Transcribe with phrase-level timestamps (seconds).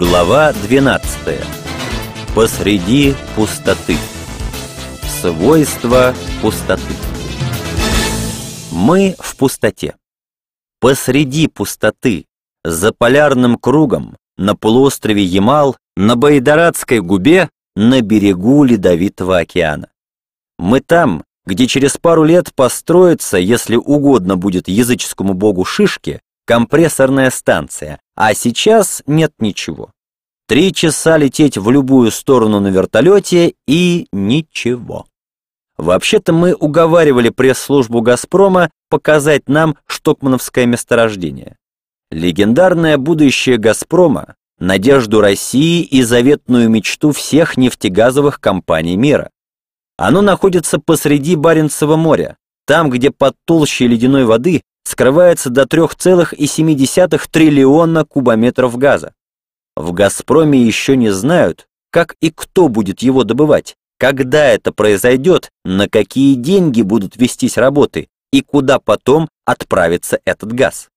[0.00, 1.40] Глава 12.
[2.32, 3.96] Посреди пустоты.
[5.02, 6.94] Свойства пустоты.
[8.70, 9.96] Мы в пустоте.
[10.78, 12.26] Посреди пустоты,
[12.62, 19.88] за полярным кругом, на полуострове Ямал, на Байдарадской губе, на берегу Ледовитого океана.
[20.60, 28.00] Мы там, где через пару лет построится, если угодно будет языческому богу Шишке, компрессорная станция,
[28.16, 29.90] а сейчас нет ничего.
[30.48, 35.04] Три часа лететь в любую сторону на вертолете и ничего.
[35.76, 41.56] Вообще-то мы уговаривали пресс-службу «Газпрома» показать нам штокмановское месторождение.
[42.10, 49.28] Легендарное будущее «Газпрома», надежду России и заветную мечту всех нефтегазовых компаний мира.
[49.98, 58.06] Оно находится посреди Баренцева моря, там, где под толщей ледяной воды скрывается до 3,7 триллиона
[58.06, 59.12] кубометров газа.
[59.78, 65.88] В «Газпроме» еще не знают, как и кто будет его добывать, когда это произойдет, на
[65.88, 70.88] какие деньги будут вестись работы и куда потом отправится этот газ.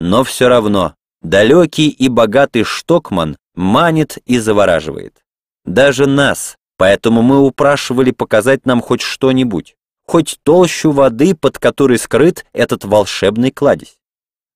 [0.00, 5.24] Но все равно далекий и богатый Штокман манит и завораживает.
[5.64, 9.74] Даже нас, поэтому мы упрашивали показать нам хоть что-нибудь
[10.06, 13.98] хоть толщу воды, под которой скрыт этот волшебный кладезь.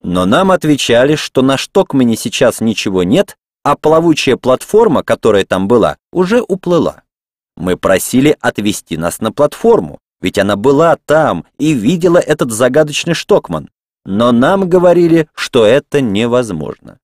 [0.03, 5.97] Но нам отвечали, что на Штокмане сейчас ничего нет, а плавучая платформа, которая там была,
[6.13, 7.03] уже уплыла.
[7.57, 13.71] Мы просили отвезти нас на платформу, ведь она была там и видела этот загадочный Штокман.
[14.05, 16.99] Но нам говорили, что это невозможно.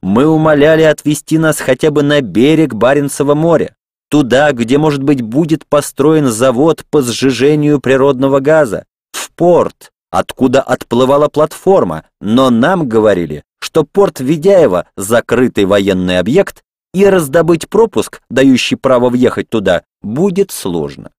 [0.00, 3.76] Мы умоляли отвезти нас хотя бы на берег Баренцева моря,
[4.08, 11.28] туда, где, может быть, будет построен завод по сжижению природного газа, в порт, откуда отплывала
[11.28, 16.62] платформа, но нам говорили, что порт Ведяева– закрытый военный объект,
[16.94, 21.12] и раздобыть пропуск, дающий право въехать туда, будет сложно.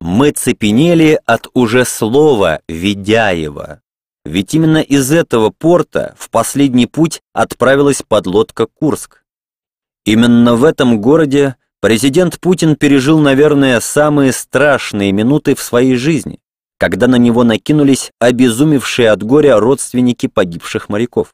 [0.00, 3.80] Мы цепенели от уже слова «Ведяева»,
[4.24, 9.24] ведь именно из этого порта в последний путь отправилась подлодка «Курск».
[10.04, 16.40] Именно в этом городе президент Путин пережил, наверное, самые страшные минуты в своей жизни,
[16.82, 21.28] когда на него накинулись обезумевшие от горя родственники погибших моряков.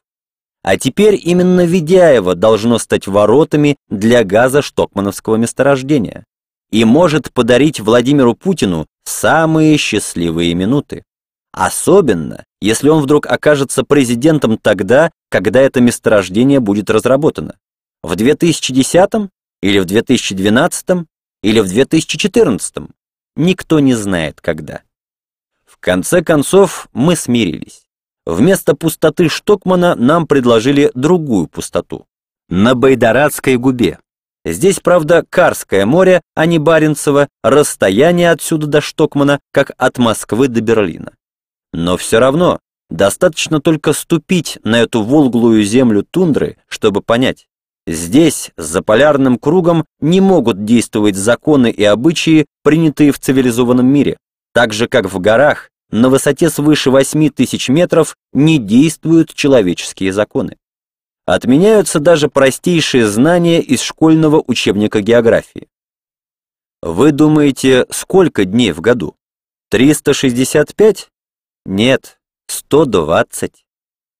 [0.61, 6.23] А теперь именно Ведяева должно стать воротами для газа штокмановского месторождения
[6.69, 11.03] и может подарить Владимиру Путину самые счастливые минуты.
[11.51, 17.57] Особенно, если он вдруг окажется президентом тогда, когда это месторождение будет разработано.
[18.03, 19.09] В 2010
[19.63, 21.07] или в 2012
[21.41, 22.75] или в 2014?
[23.35, 24.83] Никто не знает, когда.
[25.79, 27.83] Конце концов, мы смирились.
[28.25, 32.05] Вместо пустоты Штокмана нам предложили другую пустоту.
[32.49, 33.99] На Байдарадской губе.
[34.45, 40.61] Здесь, правда, Карское море, а не Баренцево, расстояние отсюда до Штокмана, как от Москвы до
[40.61, 41.13] Берлина.
[41.73, 47.47] Но все равно, достаточно только ступить на эту волглую землю тундры, чтобы понять.
[47.87, 54.17] Здесь, за полярным кругом, не могут действовать законы и обычаи, принятые в цивилизованном мире.
[54.53, 60.57] Так же, как в горах, на высоте свыше 8 тысяч метров не действуют человеческие законы.
[61.25, 65.67] Отменяются даже простейшие знания из школьного учебника географии.
[66.81, 69.15] Вы думаете, сколько дней в году?
[69.69, 71.09] 365?
[71.65, 73.65] Нет, 120.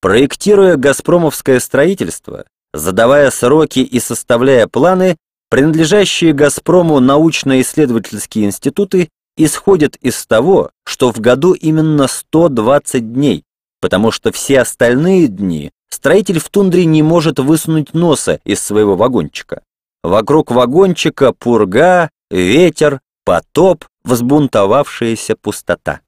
[0.02, 5.18] Проектируя «Газпромовское строительство», задавая сроки и составляя планы,
[5.50, 13.46] принадлежащие «Газпрому» научно-исследовательские институты исходят из того, что в году именно 120 дней,
[13.80, 19.64] потому что все остальные дни строитель в тундре не может высунуть носа из своего вагончика.
[20.04, 26.02] Вокруг вагончика пурга, ветер, потоп, взбунтовавшаяся пустота.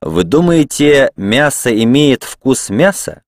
[0.00, 3.22] Вы думаете, мясо имеет вкус мяса?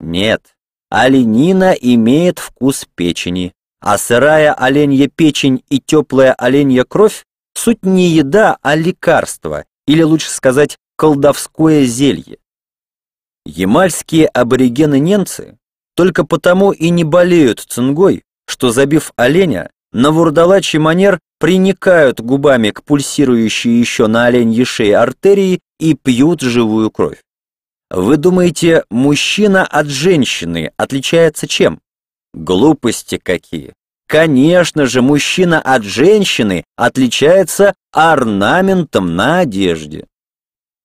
[0.00, 0.56] Нет.
[0.90, 7.24] Оленина имеет вкус печени, а сырая оленья печень и теплая оленья кровь
[7.56, 12.38] суть не еда, а лекарство, или лучше сказать, колдовское зелье.
[13.44, 15.58] Ямальские аборигены-немцы
[15.94, 22.82] только потому и не болеют цингой, что, забив оленя, на вурдалачий манер приникают губами к
[22.82, 27.22] пульсирующей еще на оленьей шее артерии и пьют живую кровь.
[27.90, 31.80] Вы думаете, мужчина от женщины отличается чем?
[32.34, 33.74] Глупости какие.
[34.06, 40.06] Конечно же, мужчина от женщины отличается орнаментом на одежде.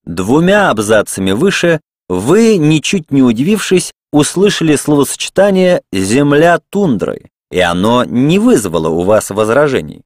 [0.06, 8.90] Двумя абзацами выше вы, ничуть не удивившись, услышали словосочетание «земля тундры», и оно не вызвало
[8.90, 10.02] у вас возражений.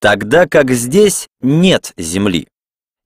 [0.00, 2.48] Тогда как здесь нет земли.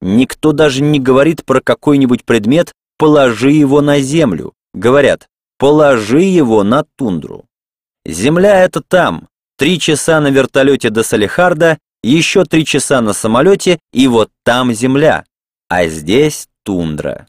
[0.01, 4.55] Никто даже не говорит про какой-нибудь предмет «положи его на землю».
[4.73, 7.45] Говорят «положи его на тундру».
[8.07, 9.29] Земля— это там.
[9.61, 15.27] Три часа на вертолете до Салихарда, еще три часа на самолете, и вот там земля.
[15.69, 17.27] А здесь тундра.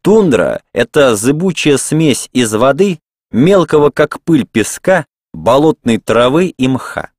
[0.00, 3.00] Тундра— это зыбучая смесь из воды,
[3.32, 5.04] мелкого как пыль песка,
[5.34, 7.10] болотной травы и мха.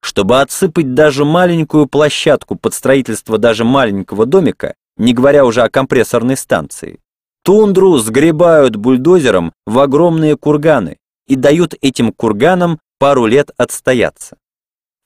[0.00, 6.36] Чтобы отсыпать даже маленькую площадку под строительство даже маленького домика, не говоря уже о компрессорной
[6.36, 7.00] станции,
[7.42, 14.36] тундру сгребают бульдозером в огромные курганы и дают этим курганам пару лет отстояться.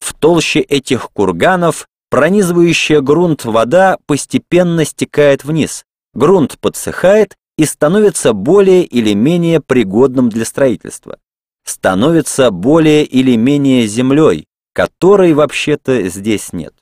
[0.01, 8.85] В толще этих курганов пронизывающая грунт вода постепенно стекает вниз, грунт подсыхает и становится более
[8.85, 11.19] или менее пригодным для строительства.
[11.65, 16.75] Становится более или менее землей, которой вообще-то здесь нет.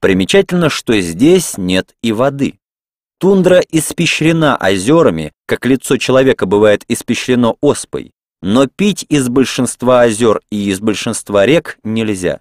[0.00, 2.58] Примечательно, что здесь нет и воды.
[3.18, 8.12] Тундра испещрена озерами, как лицо человека бывает испещрено оспой,
[8.42, 12.40] но пить из большинства озер и из большинства рек нельзя.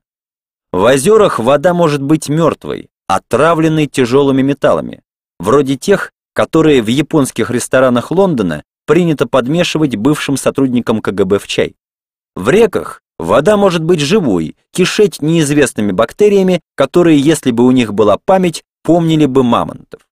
[0.72, 5.02] В озерах вода может быть мертвой, отравленной тяжелыми металлами,
[5.40, 11.76] вроде тех, которые в японских ресторанах Лондона принято подмешивать бывшим сотрудникам КГБ в чай.
[12.36, 18.18] В реках вода может быть живой, кишеть неизвестными бактериями, которые, если бы у них была
[18.24, 20.07] память, помнили бы мамонтов.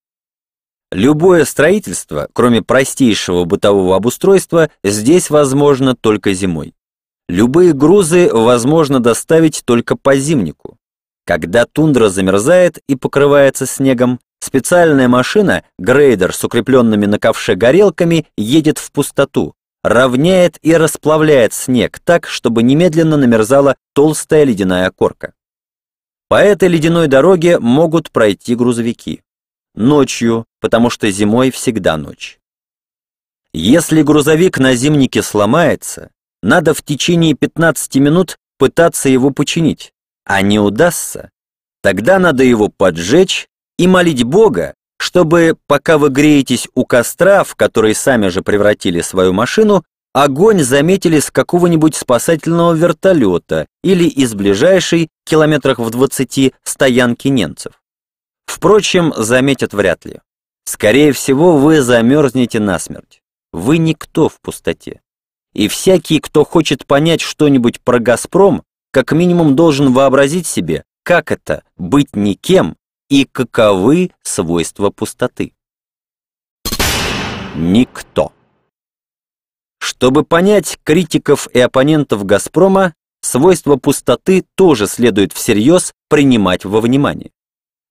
[0.92, 6.74] Любое строительство, кроме простейшего бытового обустройства, здесь возможно только зимой.
[7.28, 10.78] Любые грузы возможно доставить только по зимнику.
[11.26, 18.78] Когда тундра замерзает и покрывается снегом, специальная машина, грейдер с укрепленными на ковше горелками, едет
[18.78, 25.34] в пустоту, равняет и расплавляет снег так, чтобы немедленно намерзала толстая ледяная корка.
[26.28, 29.22] По этой ледяной дороге могут пройти грузовики.
[29.76, 32.40] Ночью, потому что зимой всегда ночь.
[33.54, 36.12] Если грузовик на зимнике сломается,
[36.42, 39.94] надо в течение 15 минут пытаться его починить,
[40.26, 41.30] а не удастся,
[41.82, 47.94] тогда надо его поджечь и молить Бога, чтобы, пока вы греетесь у костра, в который
[47.96, 49.84] сами же превратили свою машину,
[50.14, 57.74] огонь заметили с какого-нибудь спасательного вертолета или из ближайшей, километрах в 20, стоянки немцев.
[58.46, 60.22] Впрочем, заметят вряд ли.
[60.66, 63.22] Скорее всего, вы замерзнете насмерть.
[63.54, 65.02] Вы никто в пустоте.
[65.54, 71.64] И всякий, кто хочет понять что-нибудь про «Газпром», как минимум должен вообразить себе, как это—
[71.78, 72.76] быть никем
[73.10, 75.54] и каковы свойства пустоты.
[77.56, 78.34] Никто.
[79.80, 87.32] Чтобы понять критиков и оппонентов «Газпрома», свойства пустоты тоже следует всерьез принимать во внимание.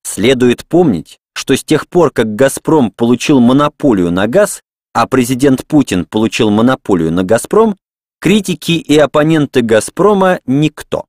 [0.05, 4.61] Следует помнить, что с тех пор, как «Газпром» получил монополию на газ,
[4.93, 7.77] а президент Путин получил монополию на «Газпром»,
[8.21, 11.07] критики и оппоненты «Газпрома» никто.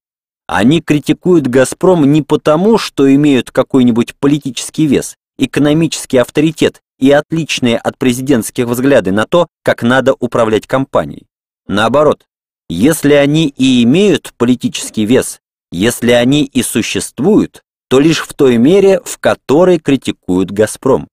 [0.48, 7.98] Они критикуют «Газпром» не потому, что имеют какой-нибудь политический вес, экономический авторитет и отличные от
[7.98, 11.28] президентских взгляды на то, как надо управлять компанией.
[11.68, 12.26] Наоборот,
[12.70, 15.40] если они и имеют политический вес,
[15.72, 21.08] если они и существуют, то лишь в той мере, в которой критикуют «Газпром».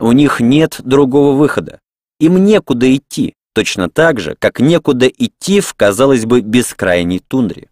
[0.00, 1.80] У них нет другого выхода.
[2.20, 7.68] Им некуда идти, точно так же, как некуда идти в, казалось бы, бескрайней тундре.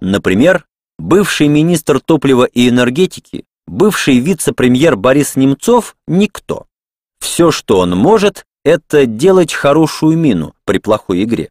[0.00, 0.64] Например,
[0.98, 6.66] бывший министр топлива и энергетики, бывший вице-премьер Борис Немцов– никто.
[7.20, 11.50] Все, что он может, это делать хорошую мину при плохой игре.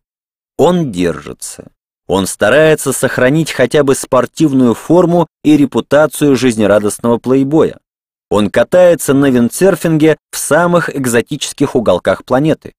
[0.58, 1.72] Он держится.
[2.10, 7.78] Он старается сохранить хотя бы спортивную форму и репутацию жизнерадостного плейбоя.
[8.32, 12.74] Он катается на виндсерфинге в самых экзотических уголках планеты.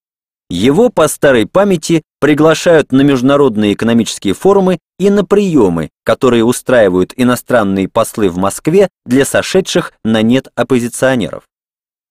[0.49, 7.88] Его по старой памяти приглашают на международные экономические форумы и на приемы, которые устраивают иностранные
[7.88, 11.44] послы в Москве для сошедших на нет оппозиционеров.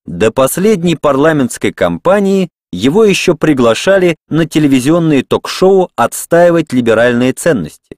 [0.05, 7.97] До последней парламентской кампании его еще приглашали на телевизионные ток-шоу отстаивать либеральные ценности.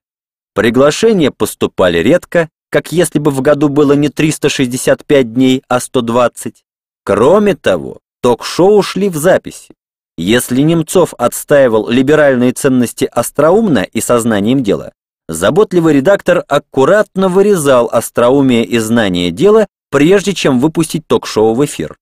[0.53, 6.63] Приглашения поступали редко, как если бы в году было не 365 дней, а 120.
[7.03, 9.73] Кроме того, ток-шоу шли в записи.
[10.17, 14.91] Если Немцов отстаивал либеральные ценности остроумно и сознанием дела,
[15.27, 21.97] заботливый редактор аккуратно вырезал остроумие и знание дела, прежде чем выпустить ток-шоу в эфир.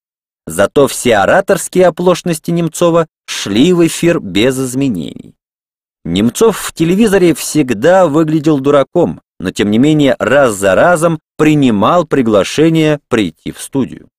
[0.50, 5.36] Зато все ораторские оплошности Немцова шли в эфир без изменений.
[6.04, 13.00] Немцов в телевизоре всегда выглядел дураком, но тем не менее раз за разом принимал приглашение
[13.10, 14.10] прийти в студию.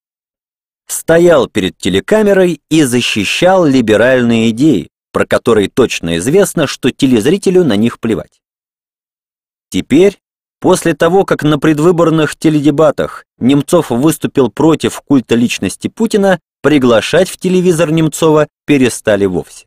[0.87, 7.99] Стоял перед телекамерой и защищал либеральные идеи, про которые точно известно, что телезрителю на них
[7.99, 8.41] плевать.
[9.69, 10.21] Теперь,
[10.61, 17.91] после того, как на предвыборных теледебатах Немцов выступил против культа личности Путина, приглашать в телевизор
[17.91, 19.67] Немцова перестали вовсе.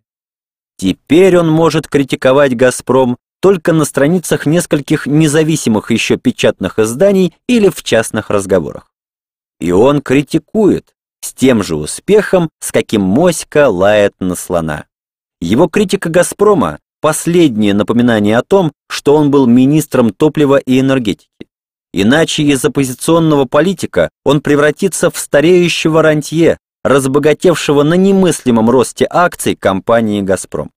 [0.77, 7.83] Теперь он может критиковать «Газпром» только на страницах нескольких независимых еще печатных изданий или в
[7.83, 8.91] частных разговорах.
[9.59, 14.85] И он критикует с тем же успехом, с каким моська лает на слона.
[15.41, 21.27] Его критика «Газпрома»— последнее напоминание о том, что он был министром топлива и энергетики.
[21.91, 30.21] Иначе из оппозиционного политика он превратится в стареющего рантье, разбогатевшего на немыслимом росте акций компании
[30.21, 30.71] «Газпром».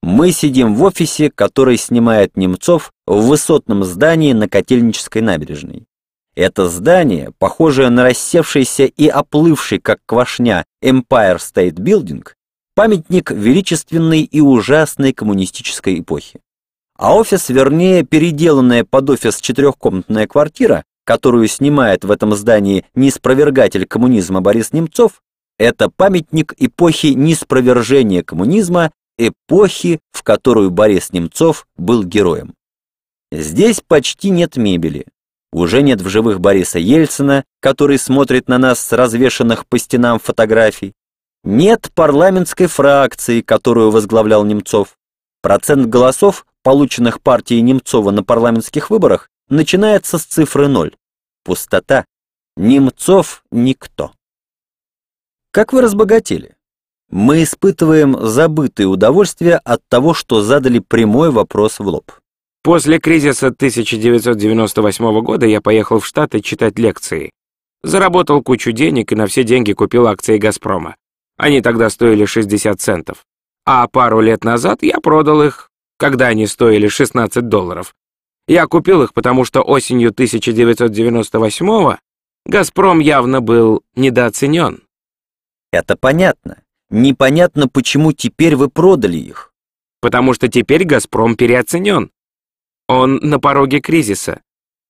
[0.00, 5.86] Мы сидим в офисе, который снимает Немцов в высотном здании на Котельнической набережной.
[6.36, 12.24] Это здание, похожее на рассевшийся и оплывший, как квашня, Empire State Building,
[12.78, 16.38] памятник величественной и ужасной коммунистической эпохи.
[16.96, 24.42] А офис, вернее, переделанная под офис четырехкомнатная квартира, которую снимает в этом здании неспровергатель коммунизма
[24.42, 25.22] Борис Немцов,
[25.58, 32.54] это памятник эпохи неспровержения коммунизма, эпохи, в которую Борис Немцов был героем.
[33.32, 35.04] Здесь почти нет мебели.
[35.52, 40.92] Уже нет в живых Бориса Ельцина, который смотрит на нас с развешанных по стенам фотографий.
[41.50, 44.98] Нет парламентской фракции, которую возглавлял Немцов.
[45.40, 50.94] Процент голосов, полученных партией Немцова на парламентских выборах, начинается с цифры ноль.
[51.44, 52.04] Пустота.
[52.58, 54.12] Немцов никто.
[55.50, 56.54] Как вы разбогатели?
[57.08, 62.12] Мы испытываем забытые удовольствие от того, что задали прямой вопрос в лоб.
[62.62, 67.30] После кризиса 1998 года я поехал в Штаты читать лекции.
[67.82, 70.96] Заработал кучу денег и на все деньги купил акции «Газпрома».
[71.38, 73.24] Они тогда стоили 60 центов.
[73.64, 77.94] А пару лет назад я продал их, когда они стоили 16 долларов.
[78.48, 81.96] Я купил их, потому что осенью 1998
[82.44, 84.82] «Газпром» явно был недооценен.
[85.70, 86.62] Это понятно.
[86.90, 89.52] Непонятно, почему теперь вы продали их.
[90.00, 92.10] Потому что теперь «Газпром» переоценен.
[92.88, 94.40] Он на пороге кризиса.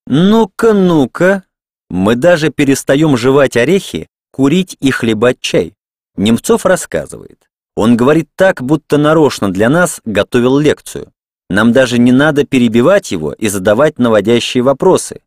[0.06, 1.42] Ну-ка, ну-ка.
[1.90, 5.74] Мы даже перестаем жевать орехи, курить и хлебать чай.
[6.18, 7.48] Немцов рассказывает.
[7.74, 11.12] Он говорит так, будто нарочно для нас готовил лекцию.
[11.48, 15.22] Нам даже не надо перебивать его и задавать наводящие вопросы.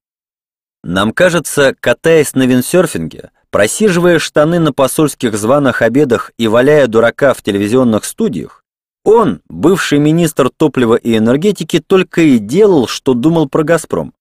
[0.84, 7.42] Нам кажется, катаясь на виндсерфинге, Просиживая штаны на посольских званых обедах и валяя дурака в
[7.42, 8.64] телевизионных студиях,
[9.04, 14.14] он, бывший министр топлива и энергетики, только и делал, что думал про «Газпром».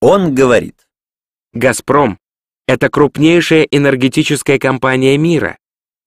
[0.00, 0.86] Он говорит.
[1.54, 2.20] «Газпром—
[2.66, 5.58] это крупнейшая энергетическая компания мира.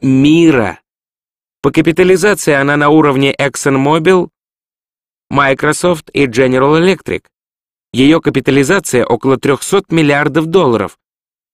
[0.02, 0.80] Мира.
[1.62, 4.30] По капитализации она на уровне ExxonMobil,
[5.30, 7.24] Microsoft и General Electric.
[7.94, 10.98] Ее капитализация около 300 миллиардов долларов,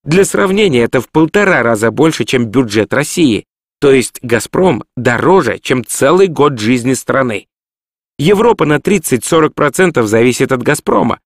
[0.04, 3.46] для сравнения, это в полтора раза больше, чем бюджет России,
[3.80, 7.48] то есть «Газпром» дороже, чем целый год жизни страны.
[8.18, 11.20] Европа на 30-40% зависит от «Газпрома».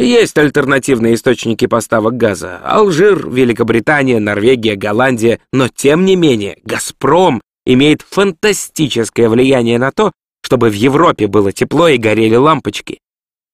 [0.00, 8.00] Есть альтернативные источники поставок газа– Алжир, Великобритания, Норвегия, Голландия, но тем не менее «Газпром» имеет
[8.00, 12.98] фантастическое влияние на то, чтобы в Европе было тепло и горели лампочки.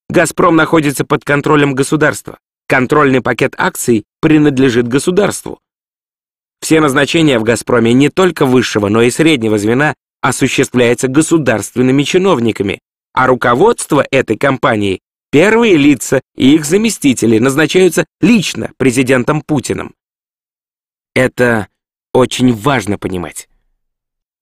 [0.08, 2.38] «Газпром» находится под контролем государства.
[2.68, 5.58] Контрольный пакет акций принадлежит государству.
[6.60, 12.78] Все назначения в «Газпроме» не только высшего, но и среднего звена осуществляются государственными чиновниками,
[13.14, 19.94] а руководство этой компании, первые лица и их заместители назначаются лично президентом Путиным.
[21.14, 21.68] Это
[22.12, 23.48] очень важно понимать.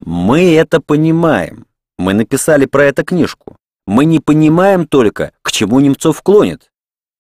[0.00, 1.66] Мы это понимаем.
[1.98, 3.56] Мы написали про это книжку.
[3.86, 6.72] Мы не понимаем только, к чему Немцов клонит.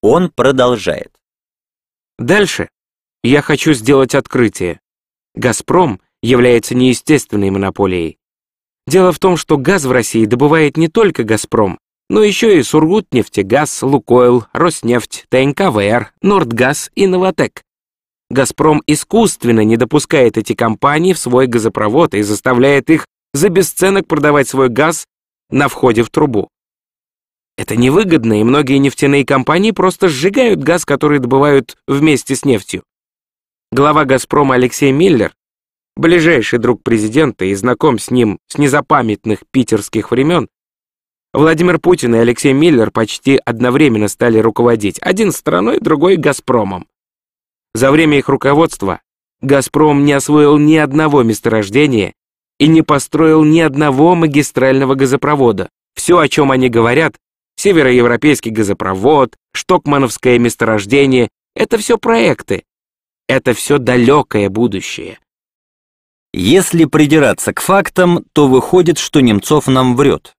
[0.02, 1.12] Он продолжает.
[2.18, 2.68] Дальше
[3.22, 4.80] я хочу сделать открытие.
[5.34, 8.18] «Газпром» является неестественной монополией.
[8.86, 11.78] Дело в том, что газ в России добывает не только «Газпром»,
[12.08, 17.62] но еще и Сургутнефтегаз, Лукойл, Роснефть, ТНКВР, Нордгаз и Новотек.
[18.30, 24.48] «Газпром» искусственно не допускает эти компании в свой газопровод и заставляет их за бесценок продавать
[24.48, 25.06] свой газ
[25.50, 26.48] на входе в трубу.
[27.56, 32.82] Это невыгодно, и многие нефтяные компании просто сжигают газ, который добывают вместе с нефтью.
[33.70, 35.32] Глава «Газпрома» Алексей Миллер
[35.96, 40.48] ближайший друг президента и знаком с ним с незапамятных питерских времен,
[41.34, 46.86] Владимир Путин и Алексей Миллер почти одновременно стали руководить, один страной, другой «Газпромом».
[47.74, 49.00] За время их руководства
[49.40, 52.14] «Газпром» не освоил ни одного месторождения
[52.60, 55.70] и не построил ни одного магистрального газопровода.
[55.96, 57.16] Все, о чем они говорят,
[57.56, 62.62] североевропейский газопровод, штокмановское месторождение, это все проекты.
[63.28, 65.18] Это все далекое будущее.
[66.32, 70.34] Если придираться к фактам, то выходит, что Немцов нам врет.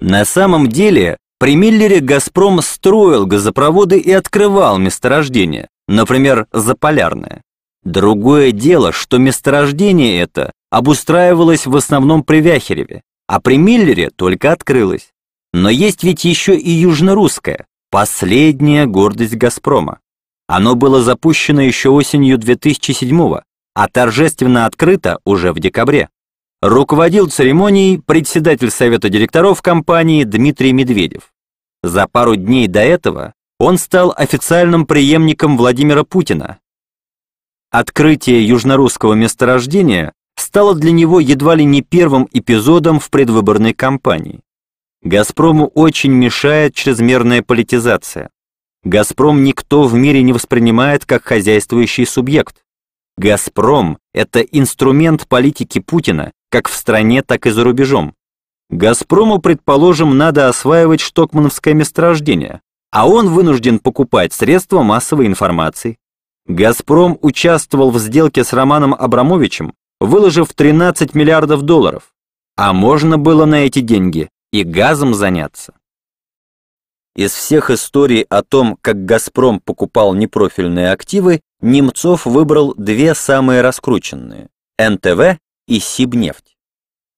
[0.00, 7.42] На самом деле, при Миллере «Газпром» строил газопроводы и открывал месторождения, например, Заполярное.
[7.84, 15.10] Другое дело, что месторождение это обустраивалось в основном при Вяхереве, а при Миллере только открылось.
[15.52, 20.00] Но есть ведь еще и южнорусское, последняя гордость «Газпрома».
[20.48, 23.40] Оно было запущено еще осенью 2007
[23.76, 26.08] а торжественно открыто уже в декабре.
[26.68, 31.32] Руководил церемонией председатель совета директоров компании Дмитрий Медведев.
[31.84, 36.58] За пару дней до этого он стал официальным преемником Владимира Путина.
[37.70, 44.40] Открытие южнорусского месторождения стало для него едва ли не первым эпизодом в предвыборной кампании.
[45.02, 48.28] «Газпрому» очень мешает чрезмерная политизация.
[48.82, 52.64] «Газпром» никто в мире не воспринимает как хозяйствующий субъект.
[53.16, 58.14] «Газпром»— это инструмент политики Путина, как в стране, так и за рубежом.
[58.70, 62.60] «Газпрому», предположим, надо осваивать штокмановское месторождение,
[62.90, 65.98] а он вынужден покупать средства массовой информации.
[66.46, 72.12] «Газпром» участвовал в сделке с Романом Абрамовичем, выложив 13 миллиардов долларов.
[72.56, 75.74] А можно было на эти деньги и газом заняться.
[77.14, 84.48] Из всех историй о том, как «Газпром» покупал непрофильные активы, Немцов выбрал две самые раскрученные–
[84.78, 86.56] НТВ и Сибнефть.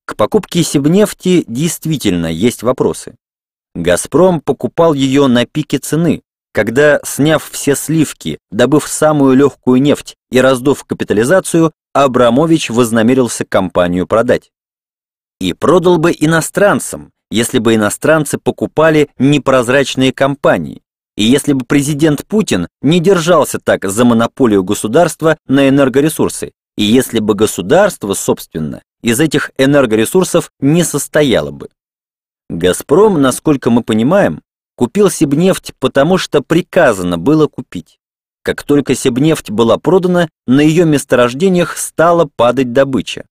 [0.04, 3.16] К покупке Сибнефти действительно есть вопросы.
[3.74, 10.40] «Газпром» покупал ее на пике цены, когда, сняв все сливки, добыв самую легкую нефть и
[10.40, 14.50] раздув капитализацию, Абрамович вознамерился компанию продать.
[15.40, 20.82] И продал бы иностранцам, если бы иностранцы покупали непрозрачные компании,
[21.16, 27.18] и если бы президент Путин не держался так за монополию государства на энергоресурсы, и если
[27.18, 31.70] бы государство, собственно, из этих энергоресурсов не состояло бы.
[32.48, 34.42] «Газпром», насколько мы понимаем,
[34.76, 37.98] купил Сибнефть, потому что приказано было купить.
[38.44, 43.26] Как только Сибнефть была продана, на ее месторождениях стала падать добыча.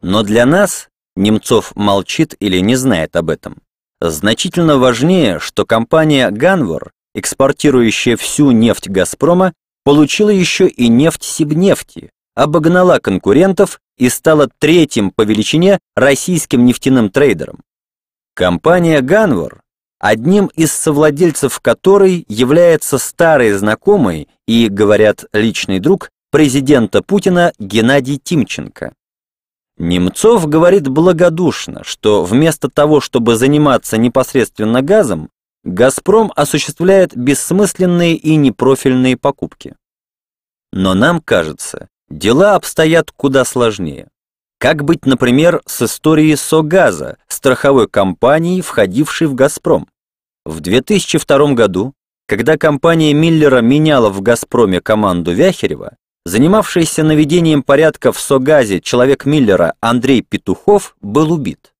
[0.00, 3.58] Но для нас, Немцов молчит или не знает об этом,
[4.00, 9.52] значительно важнее, что компания «Ганвор», экспортирующая всю нефть «Газпрома»,
[9.84, 17.60] получила еще и нефть Сибнефти, обогнала конкурентов и стала третьим по величине российским нефтяным трейдером.
[18.34, 19.62] Компания «Ганвор»,
[19.98, 28.94] одним из совладельцев которой является старый знакомый и, говорят, личный друг президента Путина Геннадий Тимченко.
[29.78, 35.30] Немцов говорит благодушно, что вместо того, чтобы заниматься непосредственно газом,
[35.64, 39.76] «Газпром» осуществляет бессмысленные и непрофильные покупки.
[40.72, 44.08] Но нам кажется, дела обстоят куда сложнее.
[44.58, 49.88] Как быть, например, с историей Согаза, страховой компанией, входившей в «Газпром»?
[50.44, 51.94] В 2002 году,
[52.28, 59.74] когда компания Миллера меняла в «Газпроме» команду Вяхерева, занимавшийся наведением порядка в Согазе человек Миллера
[59.80, 61.72] Андрей Петухов был убит.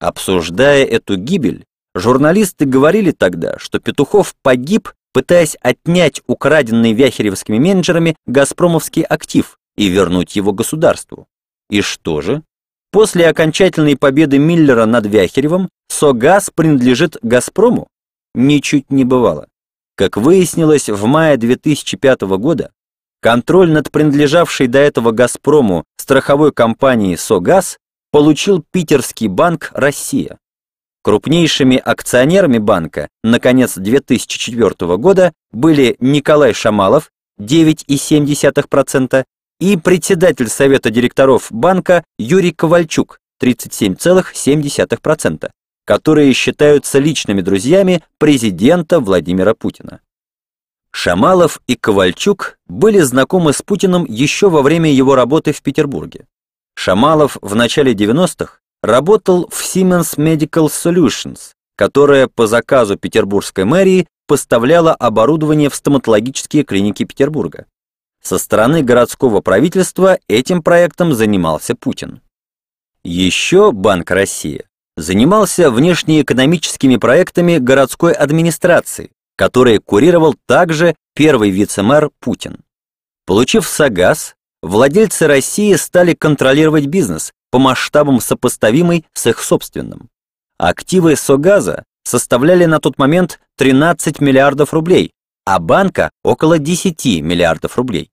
[0.00, 9.02] Обсуждая эту гибель, Журналисты говорили тогда, что Петухов погиб, пытаясь отнять украденный Вяхеревскими менеджерами газпромовский
[9.02, 11.26] актив и вернуть его государству.
[11.70, 12.42] И что же?
[12.90, 17.86] После окончательной победы Миллера над Вяхеревым СОГАЗ принадлежит «Газпрому»?
[18.34, 19.48] Ничуть не бывало.
[19.96, 22.70] Как выяснилось, в мае 2005 года
[23.20, 27.78] контроль над принадлежавшей до этого «Газпрому» страховой компанией «СОГАЗ»
[28.10, 30.38] получил питерский банк «Россия».
[31.02, 39.24] Крупнейшими акционерами банка на конец 2004 года были Николай Шамалов 9,7%
[39.62, 45.50] и председатель Совета директоров банка Юрий Ковальчук 37,7%,
[45.84, 50.00] которые считаются личными друзьями президента Владимира Путина.
[50.90, 56.26] Шамалов и Ковальчук были знакомы с Путиным еще во время его работы в Петербурге.
[56.74, 64.92] Шамалов в начале 90-х работал в Siemens Medical Solutions, которая по заказу петербургской мэрии поставляла
[64.92, 67.66] оборудование в стоматологические клиники Петербурга.
[68.22, 72.20] Со стороны городского правительства этим проектом занимался Путин.
[73.02, 74.64] Еще Банк России
[74.96, 82.60] занимался внешнеэкономическими проектами городской администрации, которые курировал также первый вице-мэр Путин.
[83.26, 90.10] Получив САГАС, владельцы России стали контролировать бизнес по масштабам сопоставимый с их собственным.
[90.58, 95.12] Активы Согаза составляли на тот момент 13 миллиардов рублей,
[95.44, 98.11] а банка около 10 миллиардов рублей.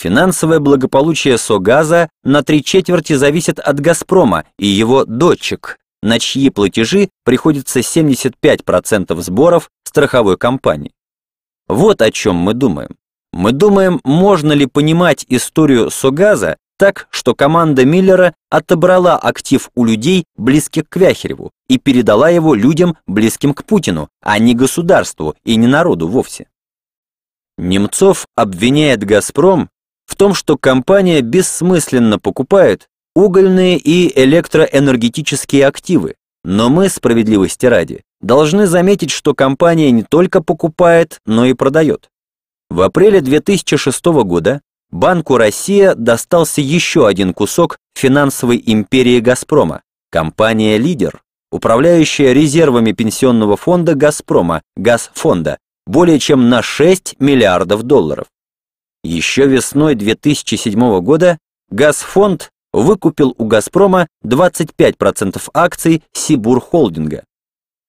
[0.00, 7.10] Финансовое благополучие Согаза на три четверти зависит от «Газпрома» и его дочек, на чьи платежи
[7.22, 10.92] приходится 75% сборов страховой компании.
[11.68, 12.96] Вот о чем мы думаем.
[13.34, 20.24] Мы думаем, можно ли понимать историю Согаза так, что команда Миллера отобрала актив у людей,
[20.34, 25.66] близких к Вяхереву, и передала его людям, близким к Путину, а не государству и не
[25.66, 26.46] народу вовсе.
[27.58, 29.68] Немцов обвиняет «Газпром»
[30.10, 38.66] в том, что компания бессмысленно покупает угольные и электроэнергетические активы, но мы, справедливости ради, должны
[38.66, 42.10] заметить, что компания не только покупает, но и продает.
[42.70, 51.22] В апреле 2006 года Банку «Россия» достался еще один кусок финансовой империи «Газпрома»– компания «Лидер»,
[51.52, 58.26] управляющая резервами пенсионного фонда «Газпрома»– «Газфонда» более чем на 6 миллиардов долларов.
[59.02, 61.38] Еще весной 2007 года
[61.70, 67.24] Газфонд выкупил у «Газпрома» 25% акций Сибур Холдинга.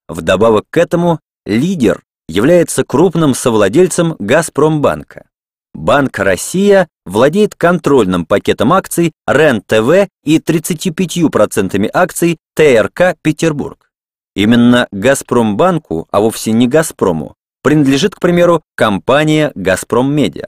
[0.07, 5.25] Вдобавок к этому лидер является крупным совладельцем «Газпромбанка».
[5.73, 13.91] Банк «Россия» владеет контрольным пакетом акций РЕН-ТВ и 35% акций ТРК «Петербург».
[14.35, 20.47] Именно «Газпромбанку», а вовсе не «Газпрому», принадлежит, к примеру, компания «Газпром Медиа».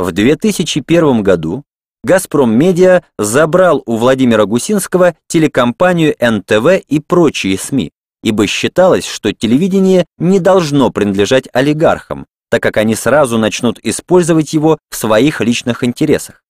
[0.00, 1.62] В 2001 году
[2.04, 7.90] «Газпром Медиа» забрал у Владимира Гусинского телекомпанию НТВ и прочие СМИ,
[8.22, 14.78] ибо считалось, что телевидение не должно принадлежать олигархам, так как они сразу начнут использовать его
[14.88, 16.42] в своих личных интересах.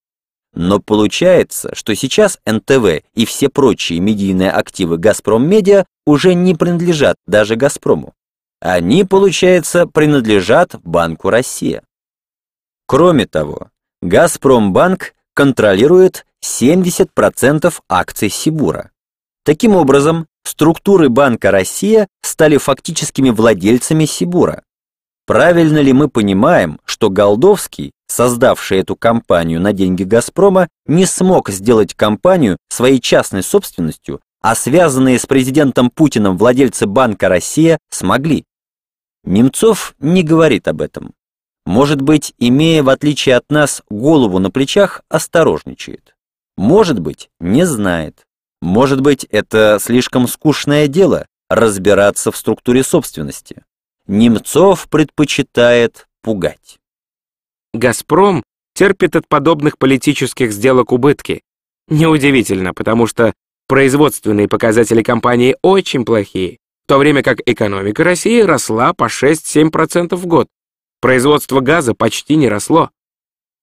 [0.54, 7.16] Но получается, что сейчас НТВ и все прочие медийные активы «Газпром Медиа» уже не принадлежат
[7.26, 8.14] даже «Газпрому».
[8.60, 11.82] Они, получается, принадлежат Банку Россия.
[12.90, 13.68] Кроме того,
[14.02, 18.90] «Газпромбанк» контролирует 70% акций Сибура.
[19.44, 24.64] Таким образом, структуры Банка Россия стали фактическими владельцами Сибура.
[25.24, 31.94] Правильно ли мы понимаем, что Голдовский, создавший эту компанию на деньги «Газпрома», не смог сделать
[31.94, 38.42] компанию своей частной собственностью, а связанные с президентом Путиным владельцы Банка Россия смогли?
[39.22, 41.12] Немцов не говорит об этом
[41.70, 46.16] может быть, имея в отличие от нас голову на плечах, осторожничает.
[46.56, 48.26] Может быть, не знает.
[48.60, 53.62] Может быть, это слишком скучное дело разбираться в структуре собственности.
[54.08, 56.80] Немцов предпочитает пугать.
[57.72, 58.42] «Газпром»
[58.74, 61.40] терпит от подобных политических сделок убытки.
[61.86, 63.32] Неудивительно, потому что
[63.68, 70.26] производственные показатели компании очень плохие, в то время как экономика России росла по 6-7% в
[70.26, 70.48] год.
[71.00, 72.90] Производство газа почти не росло.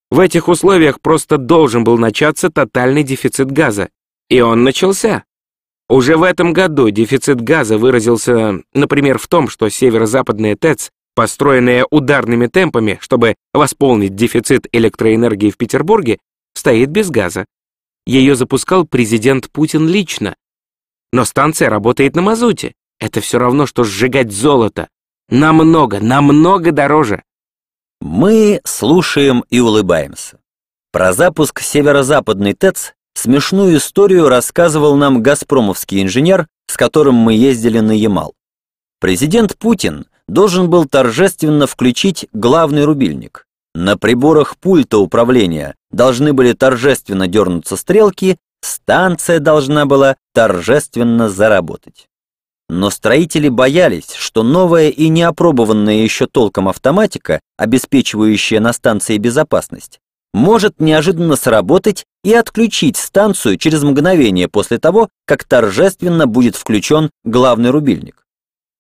[0.10, 3.90] В этих условиях просто должен был начаться тотальный дефицит газа.
[4.30, 5.24] И он начался.
[5.90, 12.48] Уже в этом году дефицит газа выразился, например, в том, что северо-западная ТЭЦ, построенная ударными
[12.48, 16.20] темпами, чтобы восполнить дефицит электроэнергии в Петербурге,
[16.54, 17.46] стоит без газа.
[18.06, 20.36] Ее запускал президент Путин лично.
[21.14, 22.74] Но станция работает на мазуте.
[23.00, 24.90] Это все равно, что сжигать золото.
[25.30, 27.24] Намного, намного дороже.
[28.02, 30.40] Мы слушаем и улыбаемся.
[30.92, 37.92] Про запуск северо-западной ТЭЦ смешную историю рассказывал нам газпромовский инженер, с которым мы ездили на
[37.92, 38.34] Ямал.
[39.00, 43.46] Президент Путин должен был торжественно включить главный рубильник.
[43.76, 52.08] На приборах пульта управления должны были торжественно дернуться стрелки, станция должна была торжественно заработать.
[52.70, 60.00] Но строители боялись, что новая и неопробованная еще толком автоматика, обеспечивающая на станции безопасность,
[60.34, 67.70] может неожиданно сработать и отключить станцию через мгновение после того, как торжественно будет включен главный
[67.70, 68.26] рубильник.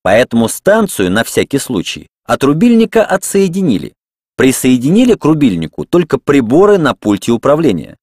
[0.04, 3.93] Поэтому станцию, на всякий случай, от рубильника отсоединили.
[4.36, 7.97] Присоединили к рубильнику только приборы на пульте управления.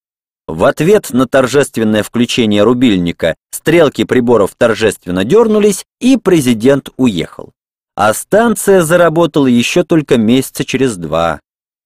[0.46, 7.52] В ответ на торжественное включение рубильника стрелки приборов торжественно дернулись, и президент уехал.
[7.96, 11.40] А станция заработала еще только месяца через два.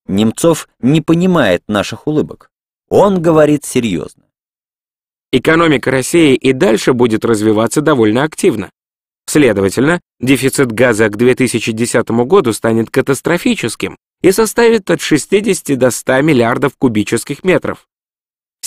[0.06, 2.50] Немцов не понимает наших улыбок.
[2.88, 4.24] Он говорит серьезно.
[5.30, 8.70] Экономика России и дальше будет развиваться довольно активно.
[9.26, 16.76] Следовательно, дефицит газа к 2010 году станет катастрофическим и составит от 60 до 100 миллиардов
[16.78, 17.86] кубических метров.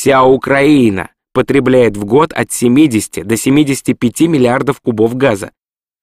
[0.01, 5.51] Вся Украина потребляет в год от 70 до 75 миллиардов кубов газа.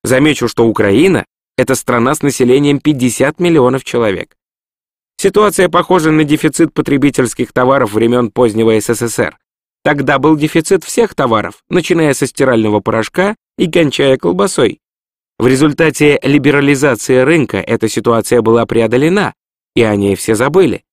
[0.04, 1.24] Замечу, что Украина—
[1.58, 4.36] это страна с населением 50 миллионов человек.
[5.16, 9.36] Ситуация похожа на дефицит потребительских товаров времен позднего СССР.
[9.82, 14.78] Тогда был дефицит всех товаров, начиная со стирального порошка и кончая колбасой.
[15.40, 19.34] В результате либерализации рынка эта ситуация была преодолена,
[19.74, 20.84] и о ней все забыли.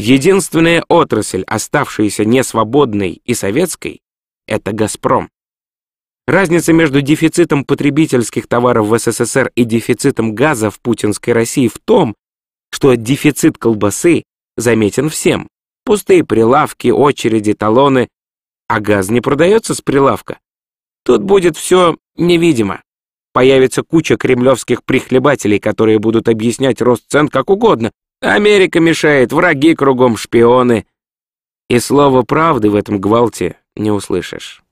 [0.00, 4.00] Единственная отрасль, оставшаяся несвободной и советской,
[4.46, 5.28] это «Газпром».
[6.26, 12.14] Разница между дефицитом потребительских товаров в СССР и дефицитом газа в путинской России в том,
[12.70, 14.22] что дефицит колбасы
[14.56, 15.48] заметен всем.
[15.84, 18.08] Пустые прилавки, очереди, талоны,
[18.68, 20.38] а газ не продается с прилавка.
[21.04, 22.82] Тут будет все невидимо.
[23.34, 27.92] Появится куча кремлевских прихлебателей, которые будут объяснять рост цен как угодно.
[28.20, 30.86] Америка мешает, враги кругом, шпионы.
[31.68, 34.62] И слова правды в этом гвалте не услышишь.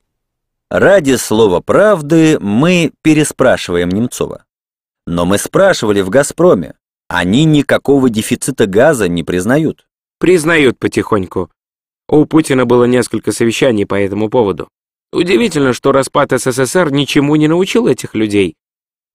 [0.69, 4.43] Ради слова правды мы переспрашиваем Немцова.
[5.07, 6.75] Но мы спрашивали в «Газпроме».
[7.07, 9.87] Они никакого дефицита газа не признают.
[10.19, 11.49] Признают потихоньку.
[12.07, 14.69] У Путина было несколько совещаний по этому поводу.
[15.11, 18.55] Удивительно, что распад СССР ничему не научил этих людей.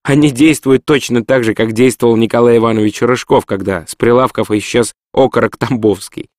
[0.05, 5.57] Они действуют точно так же, как действовал Николай Иванович Рыжков, когда с прилавков исчез окорок
[5.57, 6.29] Тамбовский.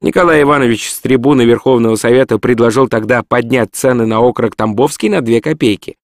[0.00, 5.38] Николай Иванович с трибуны Верховного Совета предложил тогда поднять цены на окорок Тамбовский на 2
[5.38, 5.94] копейки.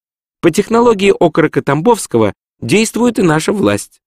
[0.41, 3.99] По технологии окорока Тамбовского действует и наша власть.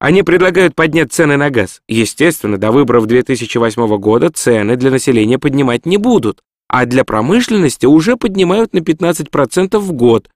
[0.00, 1.80] Они предлагают поднять цены на газ.
[1.86, 8.16] Естественно, до выборов 2008 года цены для населения поднимать не будут, а для промышленности уже
[8.16, 10.28] поднимают на 15% в год.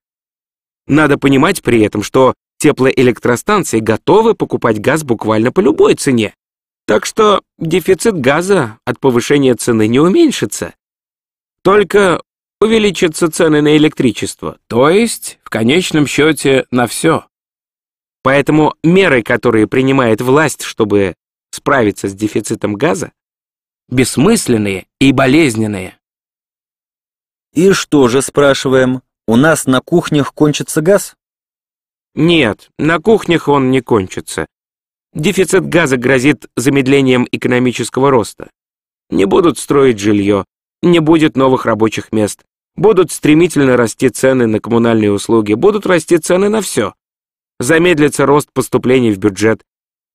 [0.87, 6.35] Надо понимать при этом, что теплоэлектростанции готовы покупать газ буквально по любой цене.
[6.87, 10.75] Так что дефицит газа от повышения цены не уменьшится.
[11.63, 12.23] Только
[12.61, 17.27] увеличатся цены на электричество, то есть, в конечном счете, на все.
[18.23, 21.15] Поэтому меры, которые принимает власть, чтобы
[21.51, 23.13] справиться с дефицитом газа,
[23.89, 25.99] бессмысленные и болезненные.
[27.53, 31.15] И что же, спрашиваем, у нас на кухнях кончится газ?
[32.15, 34.47] Нет, на кухнях он не кончится.
[35.15, 38.51] Дефицит газа грозит замедлением экономического роста.
[39.11, 40.45] Не будут строить жилье,
[40.83, 42.43] не будет новых рабочих мест,
[42.77, 46.95] будут стремительно расти цены на коммунальные услуги, будут расти цены на все.
[47.61, 49.63] Замедлится рост поступлений в бюджет.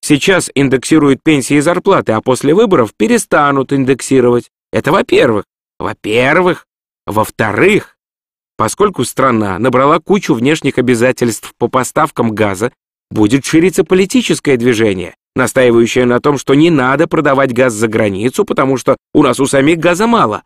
[0.01, 4.49] Сейчас индексируют пенсии и зарплаты, а после выборов перестанут индексировать.
[4.71, 5.45] Это во-первых.
[5.79, 6.65] Во-первых.
[7.05, 7.97] Во-вторых,
[8.59, 12.73] поскольку страна набрала кучу внешних обязательств по поставкам газа,
[13.09, 18.75] будет шириться политическое движение, настаивающее на том, что не надо продавать газ за границу, потому
[18.75, 20.43] что у нас у самих газа мало.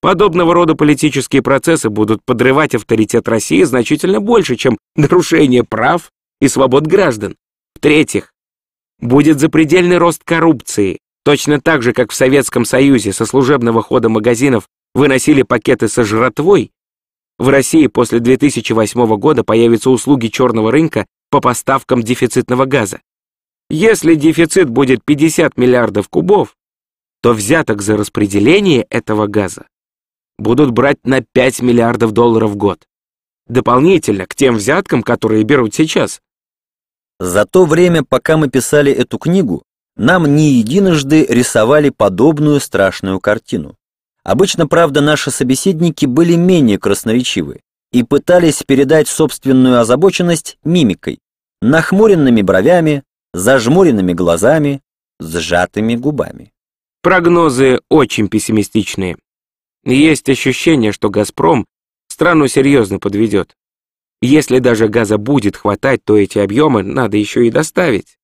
[0.00, 6.86] Подобного рода политические процессы будут подрывать авторитет России значительно больше, чем нарушение прав и свобод
[6.86, 7.34] граждан.
[7.74, 8.32] В-третьих,
[9.00, 14.68] будет запредельный рост коррупции, точно так же, как в Советском Союзе со служебного хода магазинов
[14.94, 16.70] выносили пакеты со жратвой,
[17.42, 23.00] в России после 2008 года появятся услуги черного рынка по поставкам дефицитного газа.
[23.68, 26.54] Если дефицит будет 50 миллиардов кубов,
[27.20, 29.66] то взяток за распределение этого газа
[30.38, 32.86] будут брать на 5 миллиардов долларов в год.
[33.48, 36.20] Дополнительно к тем взяткам, которые берут сейчас.
[37.18, 39.64] За то время, пока мы писали эту книгу,
[39.96, 43.74] нам не единожды рисовали подобную страшную картину.
[44.24, 47.60] Обычно, правда, наши собеседники были менее красноречивы
[47.92, 51.18] и пытались передать собственную озабоченность мимикой,
[51.60, 53.02] нахмуренными бровями,
[53.34, 54.80] зажмуренными глазами,
[55.18, 56.52] сжатыми губами.
[57.02, 59.16] Прогнозы очень пессимистичные.
[59.84, 61.66] Есть ощущение, что «Газпром»
[62.08, 63.56] страну серьезно подведет.
[64.20, 68.18] Если даже газа будет хватать, то эти объемы надо еще и доставить.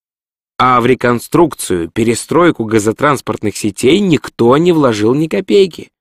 [0.59, 5.93] А в реконструкцию, перестройку газотранспортных сетей никто не вложил ни копейки.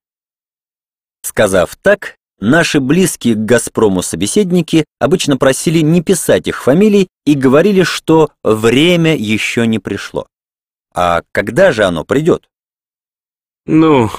[1.22, 7.84] Сказав так, наши близкие к «Газпрому» собеседники обычно просили не писать их фамилий и говорили,
[7.84, 10.28] что время еще не пришло.
[10.92, 12.50] А когда же оно придет?
[13.68, 14.10] Ну,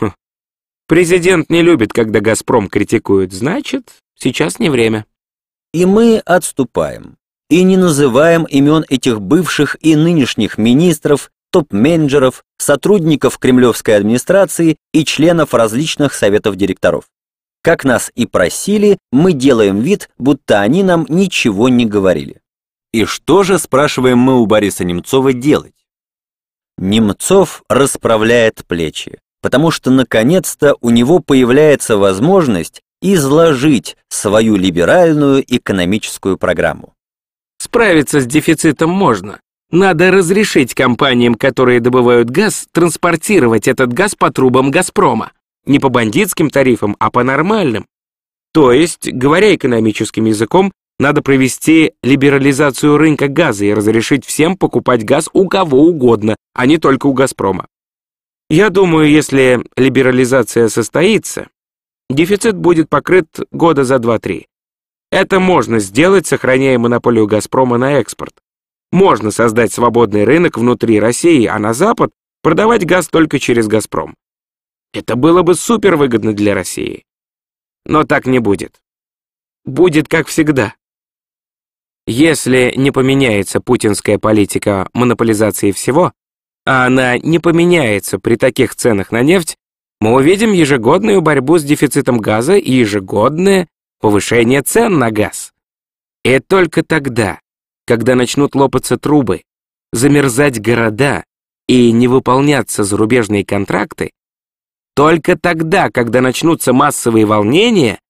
[0.86, 5.04] президент не любит, когда «Газпром» критикуют, значит, сейчас не время.
[5.72, 7.17] И мы отступаем
[7.50, 15.54] и не называем имен этих бывших и нынешних министров, топ-менеджеров, сотрудников кремлевской администрации и членов
[15.54, 17.04] различных советов директоров.
[17.62, 22.40] Как нас и просили, мы делаем вид, будто они нам ничего не говорили.
[22.92, 25.74] И что же, спрашиваем мы у Бориса Немцова, делать?
[26.78, 36.94] Немцов расправляет плечи, потому что наконец-то у него появляется возможность изложить свою либеральную экономическую программу.
[37.68, 39.40] Справиться с дефицитом можно.
[39.70, 45.32] Надо разрешить компаниям, которые добывают газ, транспортировать этот газ по трубам «Газпрома».
[45.66, 47.84] Не по бандитским тарифам, а по нормальным.
[48.54, 55.28] То есть, говоря экономическим языком, надо провести либерализацию рынка газа и разрешить всем покупать газ
[55.34, 57.66] у кого угодно, а не только у «Газпрома».
[58.48, 61.48] Я думаю, если либерализация состоится,
[62.08, 64.46] дефицит будет покрыт года за 2-3.
[65.10, 68.34] Это можно сделать, сохраняя монополию «Газпрома» на экспорт.
[68.92, 72.10] Можно создать свободный рынок внутри России, а на Запад
[72.42, 74.14] продавать газ только через «Газпром».
[74.92, 77.04] Это было бы супервыгодно для России.
[77.84, 78.80] Но так не будет.
[79.64, 80.74] Будет как всегда.
[82.06, 86.12] Если не поменяется путинская политика монополизации всего,
[86.64, 89.56] а она не поменяется при таких ценах на нефть,
[90.00, 93.68] мы увидим ежегодную борьбу с дефицитом газа и ежегодное
[94.00, 95.52] повышение цен на газ.
[96.24, 97.40] И только тогда,
[97.86, 99.42] когда начнут лопаться трубы,
[99.92, 101.24] замерзать города
[101.66, 104.10] и не выполняться зарубежные контракты,
[104.94, 108.00] только тогда, когда начнутся массовые волнения,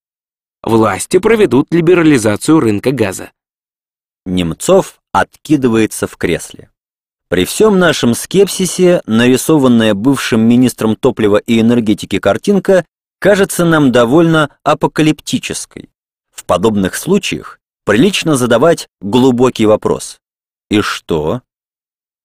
[0.63, 3.31] власти проведут либерализацию рынка газа.
[4.25, 6.71] Немцов откидывается в кресле.
[7.29, 12.87] При всем нашем скепсисе, нарисованная бывшим министром топлива и энергетики картинка
[13.19, 15.91] кажется нам довольно апокалиптической.
[16.31, 20.19] В подобных случаях прилично задавать глубокий вопрос.
[20.71, 21.43] И что?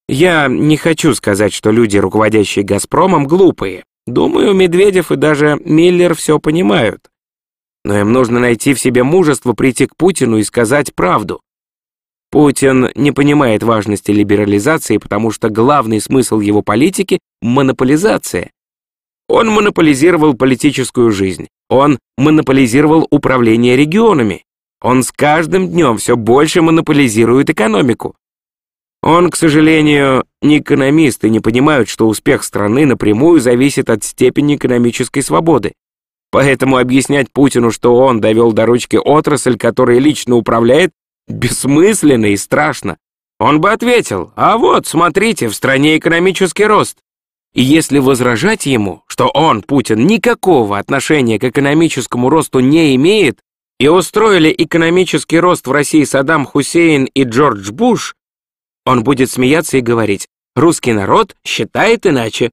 [0.07, 3.85] Я не хочу сказать, что люди, руководящие «Газпромом», глупые.
[4.05, 7.09] Думаю, Медведев и даже Миллер все понимают.
[7.85, 11.41] Но им нужно найти в себе мужество прийти к Путину и сказать правду.
[12.31, 18.51] Путин не понимает важности либерализации, потому что главный смысл его политики— монополизация.
[19.27, 24.43] Он монополизировал политическую жизнь, он монополизировал управление регионами,
[24.81, 28.15] он с каждым днем все больше монополизирует экономику.
[29.01, 34.55] Он, к сожалению, не экономист и не понимает, что успех страны напрямую зависит от степени
[34.55, 35.73] экономической свободы.
[36.31, 40.91] Поэтому объяснять Путину, что он довел до ручки отрасль, которая лично управляет,
[41.27, 42.97] бессмысленно и страшно.
[43.39, 46.97] Он бы ответил, а вот, смотрите, в стране экономический рост.
[47.53, 53.39] И если возражать ему, что он, Путин, никакого отношения к экономическому росту не имеет,
[53.79, 58.15] и устроили экономический рост в России Саддам Хусейн и Джордж Буш,
[58.85, 62.51] он будет смеяться и говорить, русский народ считает иначе.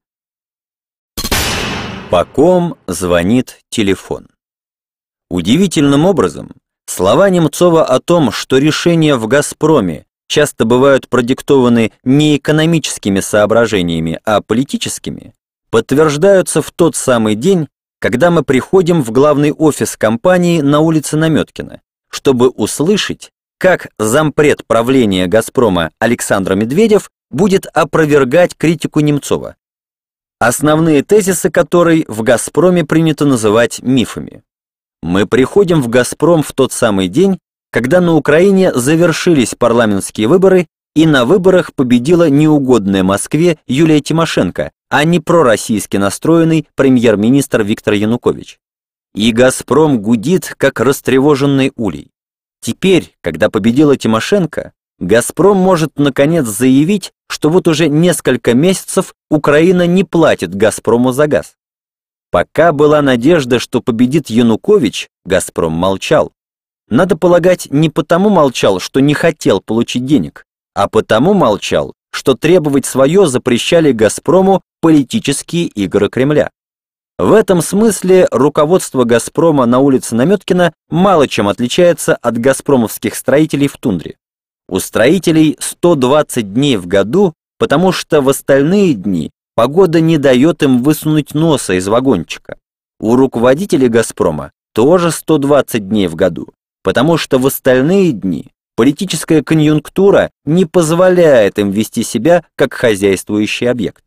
[2.09, 4.27] По ком звонит телефон?
[5.29, 6.51] Удивительным образом,
[6.85, 14.41] слова Немцова о том, что решения в «Газпроме» часто бывают продиктованы не экономическими соображениями, а
[14.41, 15.33] политическими,
[15.69, 17.67] подтверждаются в тот самый день,
[17.99, 25.27] когда мы приходим в главный офис компании на улице Наметкина, чтобы услышать, как зампред правления
[25.27, 29.57] «Газпрома» Александр Медведев будет опровергать критику Немцова,
[30.39, 34.43] основные тезисы которой в «Газпроме» принято называть мифами.
[35.03, 37.37] Мы приходим в «Газпром» в тот самый день,
[37.71, 45.03] когда на Украине завершились парламентские выборы и на выборах победила неугодная Москве Юлия Тимошенко, а
[45.05, 48.59] не пророссийски настроенный премьер-министр Виктор Янукович.
[49.15, 52.11] И «Газпром» гудит, как растревоженный улей.
[52.61, 60.03] Теперь, когда победила Тимошенко, «Газпром» может наконец заявить, что вот уже несколько месяцев Украина не
[60.03, 61.55] платит «Газпрому» за газ.
[62.31, 66.33] Пока была надежда, что победит Янукович, «Газпром» молчал.
[66.91, 72.85] Надо полагать, не потому молчал, что не хотел получить денег, а потому молчал, что требовать
[72.85, 76.49] свое запрещали «Газпрому» политические игры Кремля.
[77.17, 83.77] В этом смысле руководство «Газпрома» на улице Наметкина мало чем отличается от газпромовских строителей в
[83.77, 84.17] тундре.
[84.67, 90.83] У строителей 120 дней в году, потому что в остальные дни погода не дает им
[90.83, 92.57] высунуть носа из вагончика.
[92.99, 96.49] У руководителей «Газпрома» тоже 120 дней в году,
[96.83, 104.03] потому что в остальные дни политическая конъюнктура не позволяет им вести себя как хозяйствующий объект.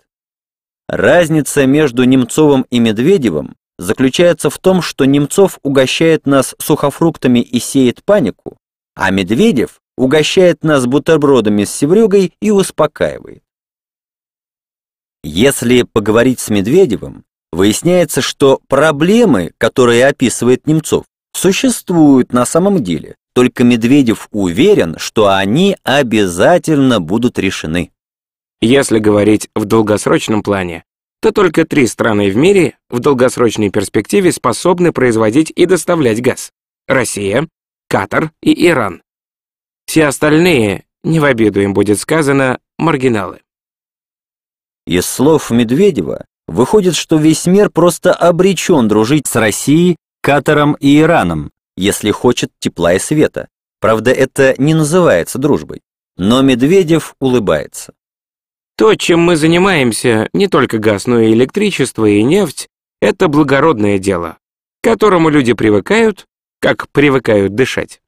[0.88, 8.04] Разница между Немцовым и Медведевым заключается в том, что Немцов угощает нас сухофруктами и сеет
[8.04, 8.58] панику,
[8.94, 13.42] а Медведев угощает нас бутербродами с севрюгой и успокаивает.
[15.22, 23.64] Если поговорить с Медведевым, выясняется, что проблемы, которые описывает Немцов, существуют на самом деле, только
[23.64, 27.90] Медведев уверен, что они обязательно будут решены.
[28.60, 30.84] Если говорить в долгосрочном плане,
[31.20, 36.50] то только три страны в мире в долгосрочной перспективе способны производить и доставлять газ.
[36.86, 37.48] Россия,
[37.88, 39.02] Катар и Иран.
[39.86, 43.40] Все остальные, не в обиду им будет сказано, маргиналы.
[44.86, 51.50] Из слов Медведева выходит, что весь мир просто обречен дружить с Россией, Катаром и Ираном,
[51.76, 53.48] если хочет тепла и света.
[53.78, 55.82] Правда, это не называется дружбой.
[56.16, 57.92] Но Медведев улыбается.
[58.78, 62.70] То, чем мы занимаемся, не только газ, но и электричество и нефть,
[63.02, 64.38] это благородное дело,
[64.80, 66.24] к которому люди привыкают,
[66.58, 68.00] как привыкают дышать.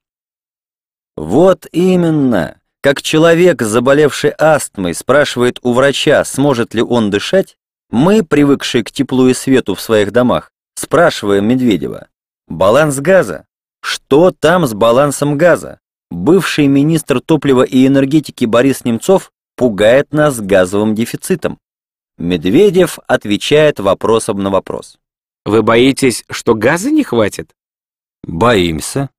[1.18, 2.62] Вот именно.
[2.80, 7.58] Как человек, заболевший астмой, спрашивает у врача, сможет ли он дышать,
[7.90, 12.08] мы, привыкшие к теплу и свету в своих домах, спрашиваем Медведева.
[12.48, 13.46] Баланс газа?
[13.82, 15.80] Что там с балансом газа?
[16.10, 21.58] Бывший министр топлива и энергетики Борис Немцов пугает нас газовым дефицитом.
[22.18, 24.98] Медведев отвечает вопросом на вопрос.
[25.44, 27.50] Вы боитесь, что газа не хватит?
[28.22, 29.10] Боимся.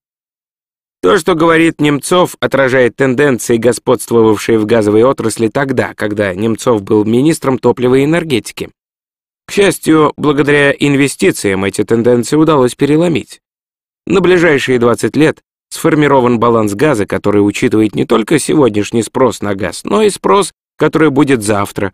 [1.02, 7.60] То, что говорит Немцов, отражает тенденции, господствовавшие в газовой отрасли тогда, когда Немцов был министром
[7.60, 8.72] топлива и энергетики.
[9.48, 13.42] К счастью, благодаря инвестициям эти тенденции удалось переломить.
[14.06, 19.84] На ближайшие 20 лет сформирован баланс газа, который учитывает не только сегодняшний спрос на газ,
[19.84, 21.94] но и спрос, который будет завтра.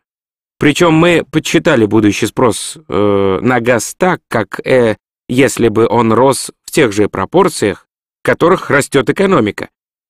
[0.59, 4.95] Причем мы подсчитали будущий спрос э, на газ так, как э,
[5.27, 7.87] если бы он рос в тех же пропорциях,
[8.21, 9.69] в которых растет экономика.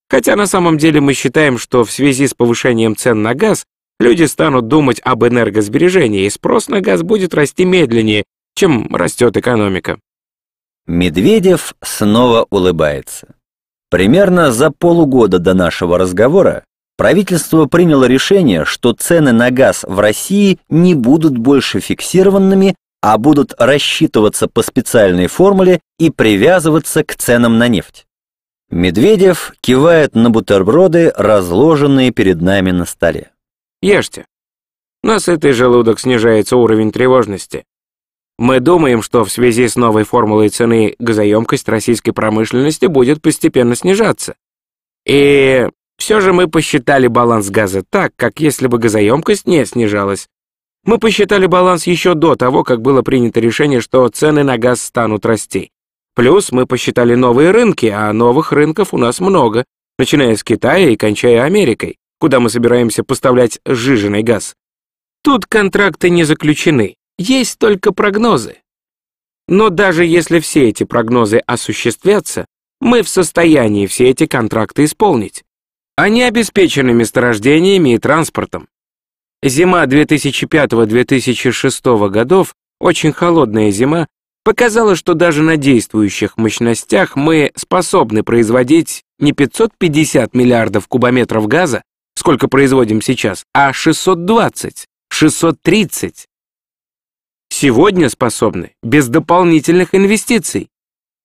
[0.09, 3.65] Хотя на самом деле мы считаем, что в связи с повышением цен на газ
[4.03, 8.23] люди станут думать об энергосбережении, и спрос на газ будет расти медленнее,
[8.55, 9.97] чем растет экономика.
[10.85, 13.35] Медведев снова улыбается.
[13.89, 16.63] Примерно за полугода до нашего разговора
[16.97, 23.53] правительство приняло решение, что цены на газ в России не будут больше фиксированными, а будут
[23.57, 28.05] рассчитываться по специальной формуле и привязываться к ценам на нефть.
[28.69, 33.32] Медведев кивает на бутерброды, разложенные перед нами на столе.
[33.83, 34.25] Ешьте.
[35.03, 37.65] На желудок снижается уровень тревожности.
[38.37, 44.35] Мы думаем, что в связи с новой формулой цены газоемкость российской промышленности будет постепенно снижаться.
[45.05, 45.67] И
[45.97, 50.29] все же мы посчитали баланс газа так, как если бы газоемкость не снижалась.
[50.85, 55.25] Мы посчитали баланс еще до того, как было принято решение, что цены на газ станут
[55.25, 55.71] расти.
[56.15, 59.65] Плюс мы посчитали новые рынки, а новых рынков у нас много,
[59.99, 64.55] начиная с Китая и кончая Америкой, куда мы собираемся поставлять сжиженный газ.
[65.25, 68.59] Тут контракты не заключены, есть только прогнозы.
[69.49, 72.45] Но даже если все эти прогнозы осуществятся,
[72.79, 75.43] мы в состоянии все эти контракты исполнить.
[75.97, 78.69] Они обеспечены месторождениями и транспортом.
[79.43, 84.07] Зима 2005-2006 годов, очень холодная зима,
[84.45, 91.83] показала, что даже на действующих мощностях мы способны производить не 550 миллиардов кубометров газа,
[92.15, 96.27] сколько производим сейчас, а 620, 630
[97.49, 100.69] сегодня способны без дополнительных инвестиций.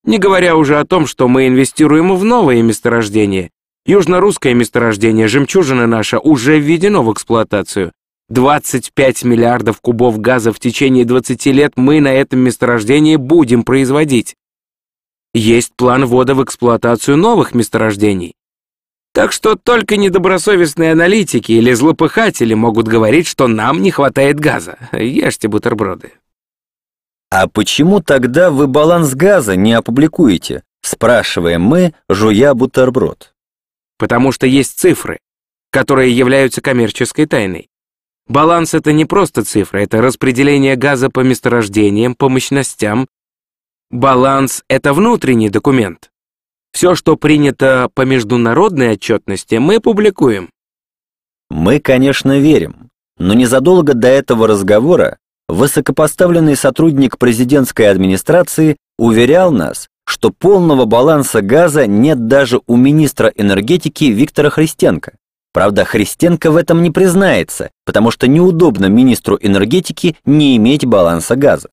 [0.05, 3.51] Не говоря уже о том, что мы инвестируем в новые месторождения.
[3.87, 7.93] Южно-русское месторождение «Жемчужина» наша уже введено в эксплуатацию.
[8.29, 14.37] 25 миллиардов кубов газа в течение 20 лет мы на этом месторождении будем производить.
[15.33, 18.35] Есть план ввода в эксплуатацию новых месторождений.
[19.13, 24.79] Так что только недобросовестные аналитики или злопыхатели могут говорить, что нам не хватает газа.
[24.93, 26.13] Ешьте бутерброды.
[27.31, 33.35] «А почему тогда вы баланс газа не опубликуете?» спрашиваем мы, жуя бутерброд.
[33.99, 35.19] Потому что есть цифры,
[35.71, 37.69] которые являются коммерческой тайной.
[38.27, 43.09] Баланс— это не просто цифры, это распределение газа по месторождениям, по мощностям.
[43.91, 46.11] Баланс— это внутренний документ.
[46.79, 50.49] Все, что принято по международной отчетности, мы публикуем.
[51.51, 55.19] Мы, конечно, верим, но незадолго до этого разговора
[55.49, 64.05] высокопоставленный сотрудник президентской администрации уверял нас, что полного баланса газа нет даже у министра энергетики
[64.05, 65.15] Виктора Христенко.
[65.53, 71.71] Правда, Христенко в этом не признается, потому что неудобно министру энергетики не иметь баланса газа.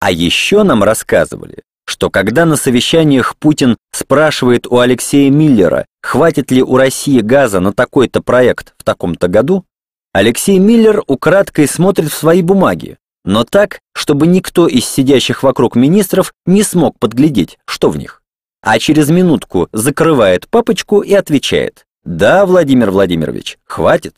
[0.00, 6.62] А еще нам рассказывали, что когда на совещаниях Путин спрашивает у Алексея Миллера, хватит ли
[6.62, 9.64] у России газа на такой-то проект в таком-то году,
[10.12, 16.32] Алексей Миллер украдкой смотрит в свои бумаги, но так, чтобы никто из сидящих вокруг министров
[16.44, 18.22] не смог подглядеть, что в них.
[18.62, 24.16] А через минутку закрывает папочку и отвечает «Да, Владимир Владимирович, хватит».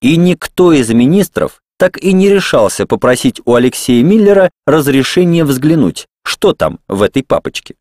[0.00, 6.52] И никто из министров так и не решался попросить у Алексея Миллера разрешения взглянуть, что
[6.52, 7.74] там в этой папочке.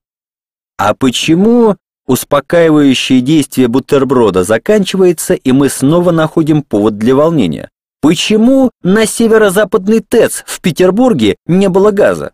[0.78, 1.78] А почему
[2.08, 7.70] успокаивающее действие бутерброда заканчивается, и мы снова находим повод для волнения?
[8.02, 12.34] Почему на северо-западный ТЭЦ в Петербурге не было газа?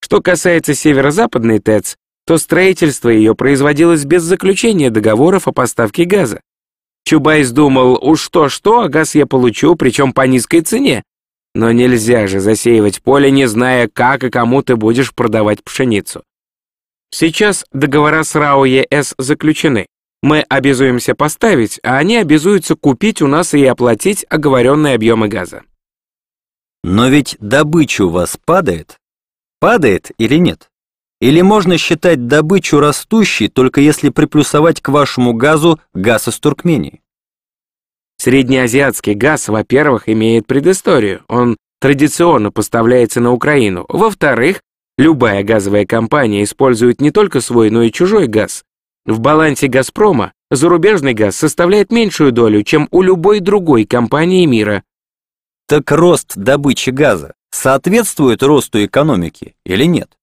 [0.00, 6.40] Что касается северо-западной ТЭЦ, то строительство ее производилось без заключения договоров о поставке газа.
[7.04, 11.02] Чубайс думал, уж что-что, а газ я получу, причем по низкой цене.
[11.54, 16.22] Но нельзя же засеивать поле, не зная, как и кому ты будешь продавать пшеницу.
[17.10, 19.86] Сейчас договора с РАО ЕС заключены.
[20.22, 25.62] Мы обязуемся поставить, а они обязуются купить у нас и оплатить оговоренные объемы газа.
[26.82, 28.96] Но ведь добыча у вас падает?
[29.60, 30.70] Падает или нет?
[31.20, 37.01] Или можно считать добычу растущей, только если приплюсовать к вашему газу газ из Туркмении?
[38.22, 41.24] Среднеазиатский газ, во-первых, имеет предысторию.
[41.26, 43.84] Он традиционно поставляется на Украину.
[43.88, 44.60] Во-вторых,
[44.96, 48.62] любая газовая компания использует не только свой, но и чужой газ.
[49.06, 54.84] В балансе «Газпрома» зарубежный газ составляет меньшую долю, чем у любой другой компании мира.
[55.66, 60.16] Так рост добычи газа соответствует росту экономики или нет?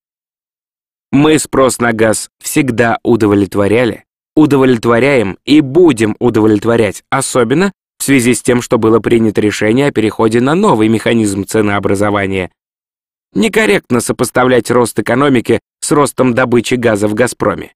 [1.11, 4.05] Мы спрос на газ всегда удовлетворяли,
[4.37, 10.41] удовлетворяем и будем удовлетворять, особенно в связи с тем, что было принято решение о переходе
[10.41, 12.51] на новый механизм ценообразования.
[13.33, 17.73] Некорректно сопоставлять рост экономики с ростом добычи газа в «Газпроме».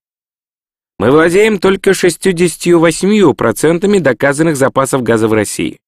[0.98, 5.80] Мы владеем только 68% доказанных запасов газа в России.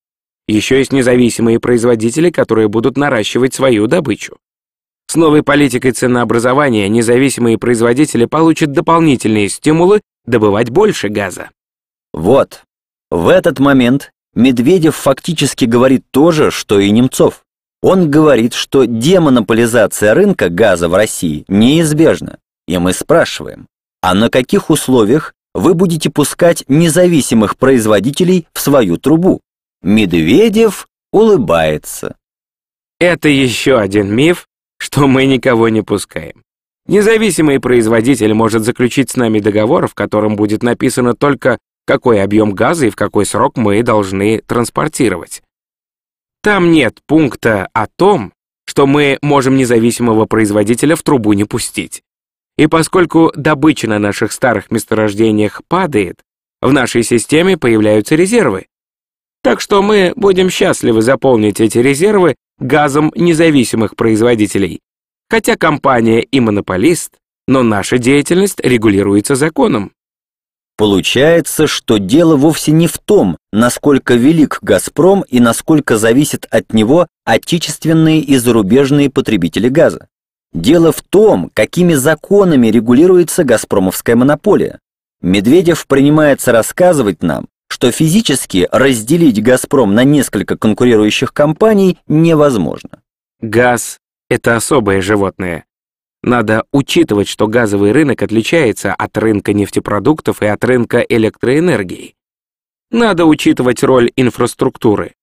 [0.46, 4.36] Еще есть независимые производители, которые будут наращивать свою добычу.
[5.08, 11.50] С новой политикой ценообразования независимые производители получат дополнительные стимулы добывать больше газа.
[12.12, 12.62] Вот,
[13.10, 17.42] в этот момент Медведев фактически говорит то же, что и Немцов.
[17.82, 22.38] Он говорит, что демонополизация рынка газа в России неизбежна.
[22.68, 23.66] И мы спрашиваем,
[24.02, 29.40] а на каких условиях вы будете пускать независимых производителей в свою трубу?
[29.82, 32.16] Медведев улыбается.
[33.00, 36.42] Это еще один миф, что мы никого не пускаем.
[36.86, 42.86] Независимый производитель может заключить с нами договор, в котором будет написано только, какой объем газа
[42.86, 45.42] и в какой срок мы должны транспортировать.
[46.42, 48.32] Там нет пункта о том,
[48.66, 52.02] что мы можем независимого производителя в трубу не пустить.
[52.58, 56.20] И поскольку добыча на наших старых месторождениях падает,
[56.60, 58.66] в нашей системе появляются резервы.
[59.42, 64.80] Так что мы будем счастливы заполнить эти резервы газом независимых производителей.
[65.28, 67.12] Хотя компания и монополист,
[67.46, 69.92] но наша деятельность регулируется законом.
[70.76, 77.06] Получается, что дело вовсе не в том, насколько велик «Газпром» и насколько зависят от него
[77.24, 80.08] отечественные и зарубежные потребители газа.
[80.52, 84.78] Дело в том, какими законами регулируется «Газпромовская монополия».
[85.22, 93.00] Медведев принимается рассказывать нам, что физически разделить «Газпром» на несколько конкурирующих компаний невозможно.
[93.40, 93.98] Газ—
[94.30, 95.64] это особое животное.
[96.22, 102.14] Надо учитывать, что газовый рынок отличается от рынка нефтепродуктов и от рынка электроэнергии.
[102.90, 105.14] Надо учитывать роль инфраструктуры.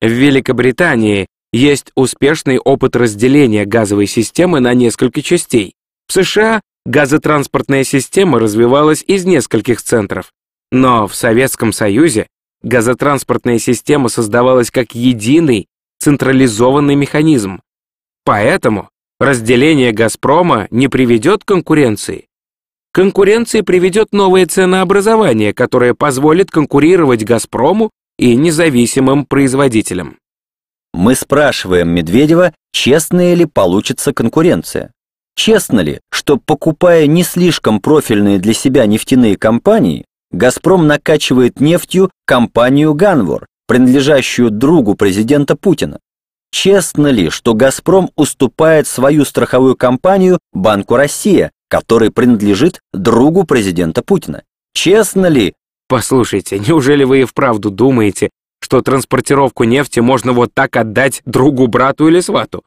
[0.00, 5.74] В Великобритании есть успешный опыт разделения газовой системы на несколько частей.
[6.06, 10.32] В США газотранспортная система развивалась из нескольких центров.
[10.70, 12.28] Но в Советском Союзе
[12.62, 15.66] газотранспортная система создавалась как единый
[15.98, 17.60] централизованный механизм.
[18.24, 22.26] Поэтому разделение «Газпрома» не приведет к конкуренции.
[22.92, 30.18] Конкуренции приведет новое ценообразование, которое позволит конкурировать «Газпрому» и независимым производителям.
[30.94, 34.92] Мы спрашиваем Медведева, честная ли получится конкуренция.
[35.34, 42.94] Честно ли, что покупая не слишком профильные для себя нефтяные компании, «Газпром» накачивает нефтью компанию
[42.94, 45.98] «Ганвор», принадлежащую другу президента Путина.
[46.58, 54.42] Честно ли, что «Газпром» уступает свою страховую компанию Банку Россия, который принадлежит другу президента Путина?
[54.72, 55.52] Честно ли?
[55.86, 58.30] Послушайте, неужели вы и вправду думаете,
[58.62, 62.64] что транспортировку нефти можно вот так отдать другу, брату или свату?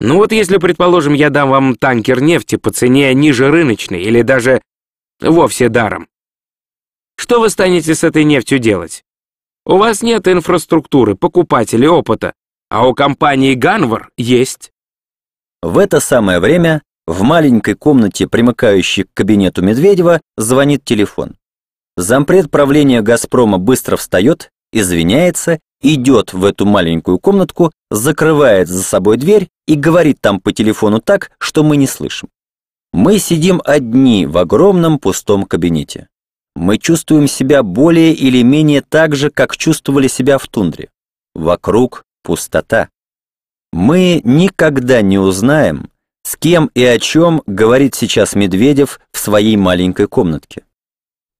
[0.00, 4.62] Ну вот если, предположим, я дам вам танкер нефти по цене ниже рыночной или даже
[5.20, 6.08] вовсе даром,
[7.14, 9.04] что вы станете с этой нефтью делать?
[9.64, 12.32] У вас нет инфраструктуры, покупателей, опыта,
[12.70, 14.72] а у компании Ганвар есть.
[15.60, 21.36] В это самое время в маленькой комнате, примыкающей к кабинету Медведева, звонит телефон.
[21.96, 29.48] Зампред правления «Газпрома» быстро встает, извиняется, идет в эту маленькую комнатку, закрывает за собой дверь
[29.66, 32.28] и говорит там по телефону так, что мы не слышим.
[32.92, 36.08] Мы сидим одни в огромном пустом кабинете
[36.60, 40.90] мы чувствуем себя более или менее так же, как чувствовали себя в тундре.
[41.34, 42.88] Вокруг пустота.
[43.72, 45.90] Мы никогда не узнаем,
[46.22, 50.64] с кем и о чем говорит сейчас Медведев в своей маленькой комнатке.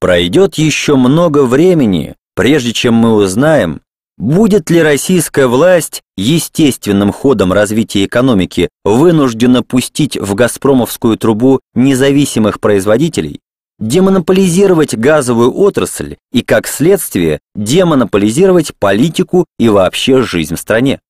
[0.00, 3.82] Пройдет еще много времени, прежде чем мы узнаем,
[4.16, 13.40] будет ли российская власть естественным ходом развития экономики вынуждена пустить в «Газпромовскую трубу» независимых производителей,
[13.80, 21.00] демонополизировать газовую отрасль и, как следствие, демонополизировать политику и вообще жизнь в стране.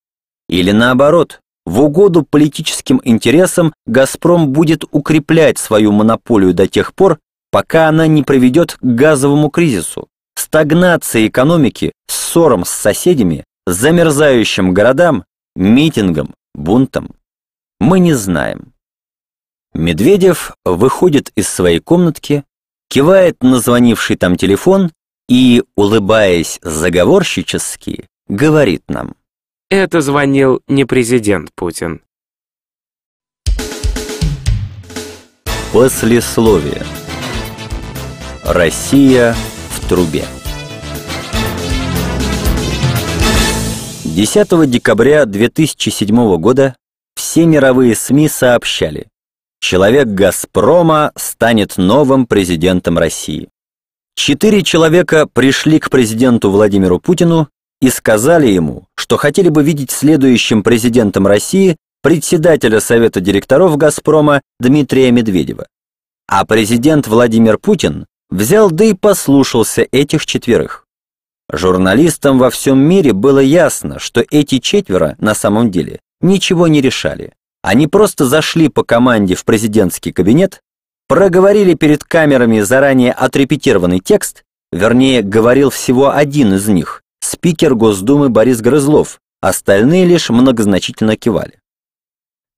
[0.48, 7.18] Или наоборот, в угоду политическим интересам «Газпром» будет укреплять свою монополию до тех пор,
[7.50, 16.34] пока она не приведет к газовому кризису, стагнации экономики, ссорам с соседями, замерзающим городам, митингам,
[16.54, 17.10] бунтам.
[17.78, 18.72] Мы не знаем.
[19.74, 22.44] Медведев выходит из своей комнатки,
[22.90, 24.90] кивает на звонивший там телефон
[25.28, 29.14] и, улыбаясь заговорщически, говорит нам.
[29.70, 32.02] Это звонил не президент Путин.
[35.72, 36.82] Послесловие.
[38.44, 39.36] Россия
[39.70, 40.24] в трубе.
[44.04, 46.74] 10 декабря 2007 года
[47.14, 49.06] все мировые СМИ сообщали,
[49.60, 53.48] Человек «Газпрома» станет новым президентом России.
[54.16, 57.48] Четыре человека пришли к президенту Владимиру Путину
[57.80, 65.10] и сказали ему, что хотели бы видеть следующим президентом России председателя Совета директоров «Газпрома» Дмитрия
[65.10, 65.66] Медведева.
[66.26, 70.86] А президент Владимир Путин взял да и послушался этих четверых.
[71.52, 77.32] Журналистам во всем мире было ясно, что эти четверо на самом деле ничего не решали.
[77.62, 80.62] Они просто зашли по команде в президентский кабинет,
[81.08, 88.60] проговорили перед камерами заранее отрепетированный текст, вернее, говорил всего один из них, спикер Госдумы Борис
[88.60, 91.60] Грызлов, остальные лишь многозначительно кивали.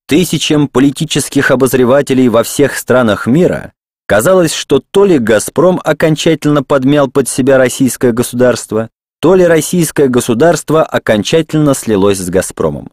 [0.06, 3.72] Тысячам политических обозревателей во всех странах мира
[4.06, 8.90] казалось, что то ли «Газпром» окончательно подмял под себя российское государство,
[9.20, 12.90] то ли российское государство окончательно слилось с «Газпромом».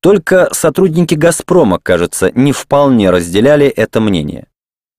[0.00, 4.46] Только сотрудники «Газпрома», кажется, не вполне разделяли это мнение.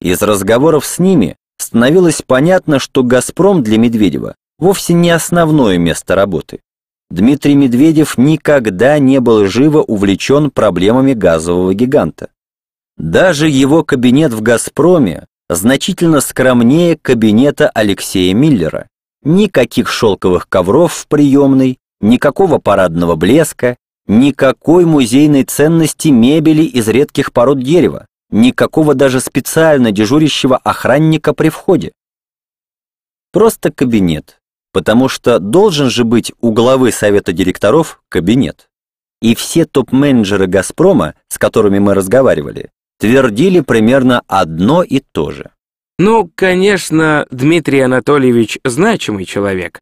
[0.01, 6.59] Из разговоров с ними становилось понятно, что «Газпром» для Медведева вовсе не основное место работы.
[7.09, 12.29] Дмитрий Медведев никогда не был живо увлечен проблемами газового гиганта.
[12.97, 18.87] Даже его кабинет в «Газпроме» значительно скромнее кабинета Алексея Миллера.
[19.23, 23.77] Никаких шелковых ковров в приемной, никакого парадного блеска,
[24.09, 31.91] Никакой музейной ценности мебели из редких пород дерева, никакого даже специально дежурящего охранника при входе.
[33.31, 34.39] Просто кабинет,
[34.73, 38.67] потому что должен же быть у главы совета директоров кабинет.
[39.21, 45.51] И все топ-менеджеры «Газпрома», с которыми мы разговаривали, твердили примерно одно и то же.
[45.99, 49.79] Ну, конечно, Дмитрий Анатольевич значимый человек,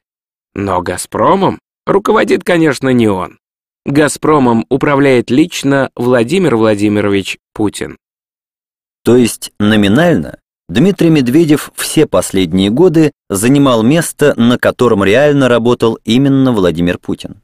[0.53, 3.39] но «Газпромом» руководит, конечно, не он.
[3.87, 7.95] «Газпромом» управляет лично Владимир Владимирович Путин.
[9.05, 16.51] То есть номинально Дмитрий Медведев все последние годы занимал место, на котором реально работал именно
[16.51, 17.41] Владимир Путин.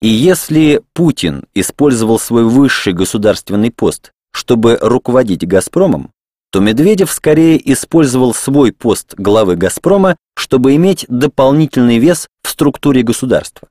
[0.00, 6.10] И если Путин использовал свой высший государственный пост, чтобы руководить «Газпромом»,
[6.52, 13.68] то Медведев скорее использовал свой пост главы «Газпрома», чтобы иметь дополнительный вес в структуре государства.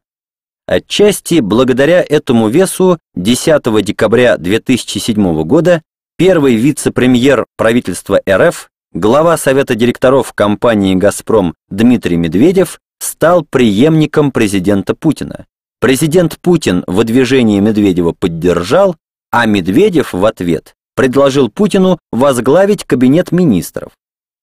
[0.65, 5.81] Отчасти благодаря этому весу 10 декабря 2007 года
[6.17, 15.45] первый вице-премьер правительства РФ, глава Совета директоров компании «Газпром» Дмитрий Медведев стал преемником президента Путина.
[15.81, 18.95] Президент Путин выдвижение Медведева поддержал,
[19.31, 23.91] а Медведев в ответ предложил Путину возглавить кабинет министров.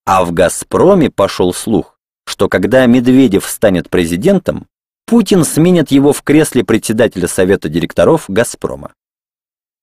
[0.05, 1.97] А в «Газпроме» пошел слух,
[2.27, 4.67] что когда Медведев станет президентом,
[5.11, 8.93] Путин сменит его в кресле председателя Совета директоров «Газпрома».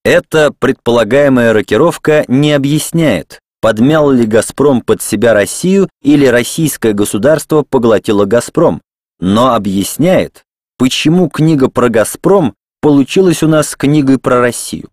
[0.02, 8.24] Эта предполагаемая рокировка не объясняет, подмял ли «Газпром» под себя Россию или российское государство поглотило
[8.24, 8.80] «Газпром»,
[9.20, 10.44] но объясняет,
[10.78, 14.88] почему книга про «Газпром» получилась у нас книгой про Россию.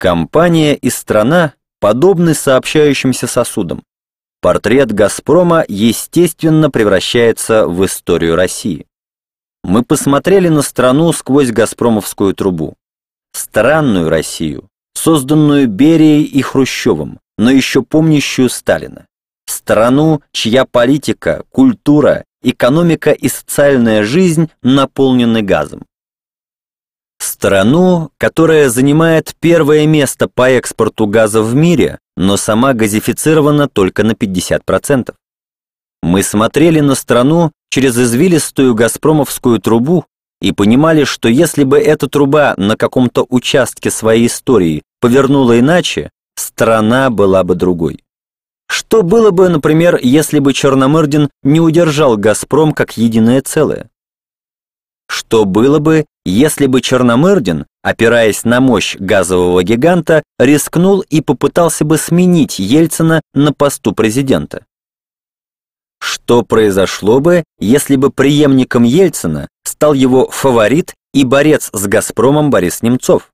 [0.00, 3.84] Компания и страна подобны сообщающимся сосудам.
[4.40, 8.86] Портрет «Газпрома» естественно превращается в историю России.
[9.64, 12.74] Мы посмотрели на страну сквозь «Газпромовскую трубу».
[13.32, 19.06] Странную Россию, созданную Берией и Хрущевым, но еще помнящую Сталина.
[19.46, 25.84] Страну, чья политика, культура, экономика и социальная жизнь наполнены газом.
[27.18, 34.12] Страну, которая занимает первое место по экспорту газа в мире, но сама газифицирована только на
[34.12, 35.14] 50%.
[36.02, 40.04] Мы смотрели на страну через извилистую газпромовскую трубу
[40.40, 47.10] и понимали, что если бы эта труба на каком-то участке своей истории повернула иначе, страна
[47.10, 48.02] была бы другой.
[48.68, 53.88] Что было бы, например, если бы Черномырдин не удержал «Газпром» как единое целое?
[55.08, 61.98] Что было бы, если бы Черномырдин, опираясь на мощь газового гиганта, рискнул и попытался бы
[61.98, 64.64] сменить Ельцина на посту президента?
[66.02, 72.82] Что произошло бы, если бы преемником Ельцина стал его фаворит и борец с «Газпромом» Борис
[72.82, 73.30] Немцов?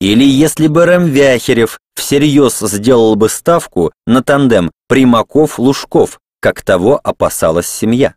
[0.00, 7.66] Или если бы Рэм Вяхерев всерьез сделал бы ставку на тандем Примаков-Лужков, как того опасалась
[7.66, 8.14] семья.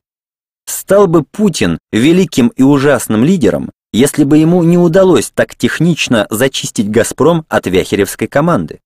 [0.67, 6.91] Стал бы Путин великим и ужасным лидером, если бы ему не удалось так технично зачистить
[6.91, 8.79] «Газпром» от Вяхеревской команды.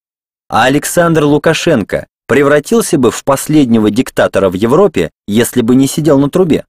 [0.47, 6.29] А Александр Лукашенко превратился бы в последнего диктатора в Европе, если бы не сидел на
[6.29, 6.63] трубе.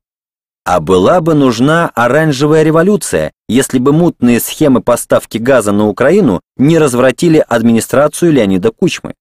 [0.64, 6.78] А была бы нужна оранжевая революция, если бы мутные схемы поставки газа на Украину не
[6.78, 9.12] развратили администрацию Леонида Кучмы.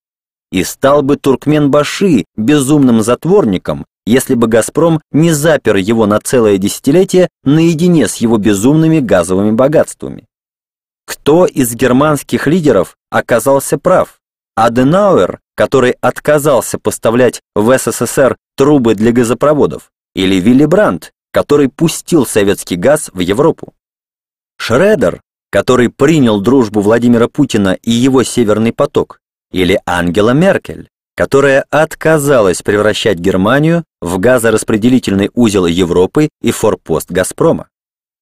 [0.50, 7.28] И стал бы Туркмен-Баши безумным затворником, если бы «Газпром» не запер его на целое десятилетие
[7.44, 10.26] наедине с его безумными газовыми богатствами.
[11.06, 14.19] Кто из германских лидеров оказался прав?
[14.60, 22.76] Аденауэр, который отказался поставлять в СССР трубы для газопроводов, или Вилли Брандт, который пустил советский
[22.76, 23.74] газ в Европу.
[24.57, 29.22] Шредер, который принял дружбу Владимира Путина и его «Северный поток»,
[29.53, 37.70] или Ангела Меркель, которая отказалась превращать Германию в газораспределительный узел Европы и форпост «Газпрома».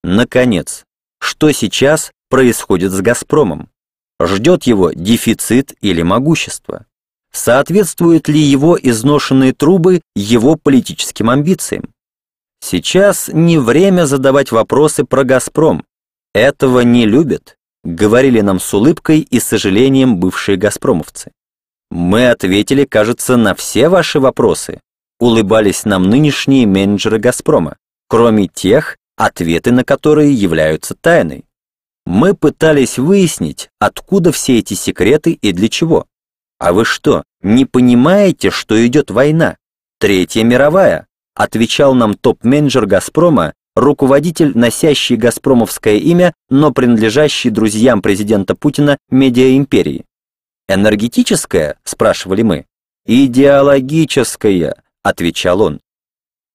[0.03, 0.83] Наконец,
[1.19, 3.71] что сейчас происходит с «Газпромом»?
[4.20, 6.86] Ждет его дефицит или могущество?
[7.32, 11.93] Соответствуют ли его изношенные трубы его политическим амбициям?
[12.59, 15.86] Сейчас не время задавать вопросы про «Газпром».
[16.34, 21.32] Этого не любят, говорили нам с улыбкой и сожалением бывшие «Газпромовцы».
[21.89, 24.82] Мы ответили, кажется, на все ваши вопросы.
[25.20, 27.78] Улыбались нам нынешние менеджеры «Газпрома»,
[28.09, 31.45] кроме тех, ответы на которые являются тайной.
[32.08, 36.05] Мы пытались выяснить, откуда все эти секреты и для чего.
[36.58, 39.58] А вы что, не понимаете, что идет война?
[39.99, 48.97] Третья мировая, отвечал нам топ-менеджер «Газпрома», руководитель, носящий газпромовское имя, но принадлежащий друзьям президента Путина
[49.10, 50.05] медиаимперии.
[50.70, 52.66] «Энергетическое?»– спрашивали мы.
[53.05, 55.82] «Идеологическое»,– отвечал он.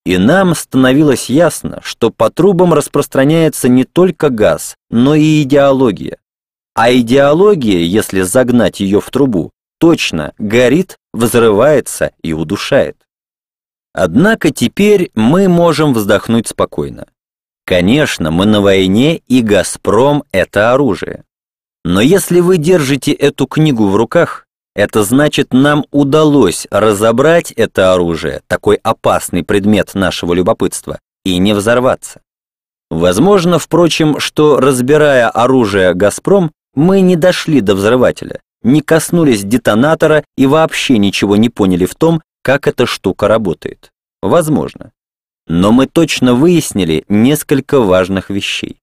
[0.05, 6.17] И нам становилось ясно, что по трубам распространяется не только газ, но и идеология.
[6.75, 12.97] А идеология, если загнать ее в трубу, точно горит, взрывается и удушает.
[13.93, 17.07] Однако теперь мы можем вздохнуть спокойно.
[17.65, 21.23] Конечно, мы на войне, и «Газпром»— это оружие.
[21.85, 28.41] Но если вы держите эту книгу в руках, это значит, нам удалось разобрать это оружие,
[28.47, 32.21] такой опасный предмет нашего любопытства, и не взорваться.
[32.89, 40.47] Возможно, впрочем, что, разбирая оружие «Газпром», мы не дошли до взрывателя, не коснулись детонатора и
[40.47, 43.91] вообще ничего не поняли в том, как эта штука работает.
[44.21, 44.91] Возможно.
[45.47, 48.77] Но мы точно выяснили несколько важных вещей.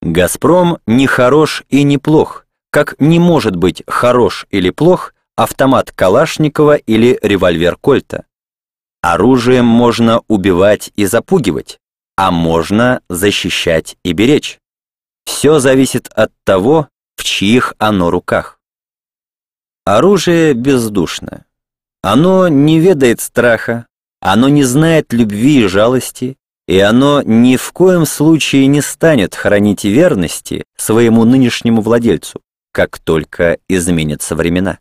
[0.00, 2.43] «Газпром» не хорош и не плох,
[2.74, 8.24] как не может быть хорош или плох автомат Калашникова или револьвер Кольта.
[9.00, 11.78] Оружием можно убивать и запугивать,
[12.16, 14.58] а можно защищать и беречь.
[15.24, 18.58] Все зависит от того, в чьих оно руках.
[19.84, 21.44] Оружие бездушно.
[22.02, 23.86] Оно не ведает страха,
[24.20, 29.84] оно не знает любви и жалости, и оно ни в коем случае не станет хранить
[29.84, 32.40] верности своему нынешнему владельцу,
[32.74, 34.78] как только изменятся времена.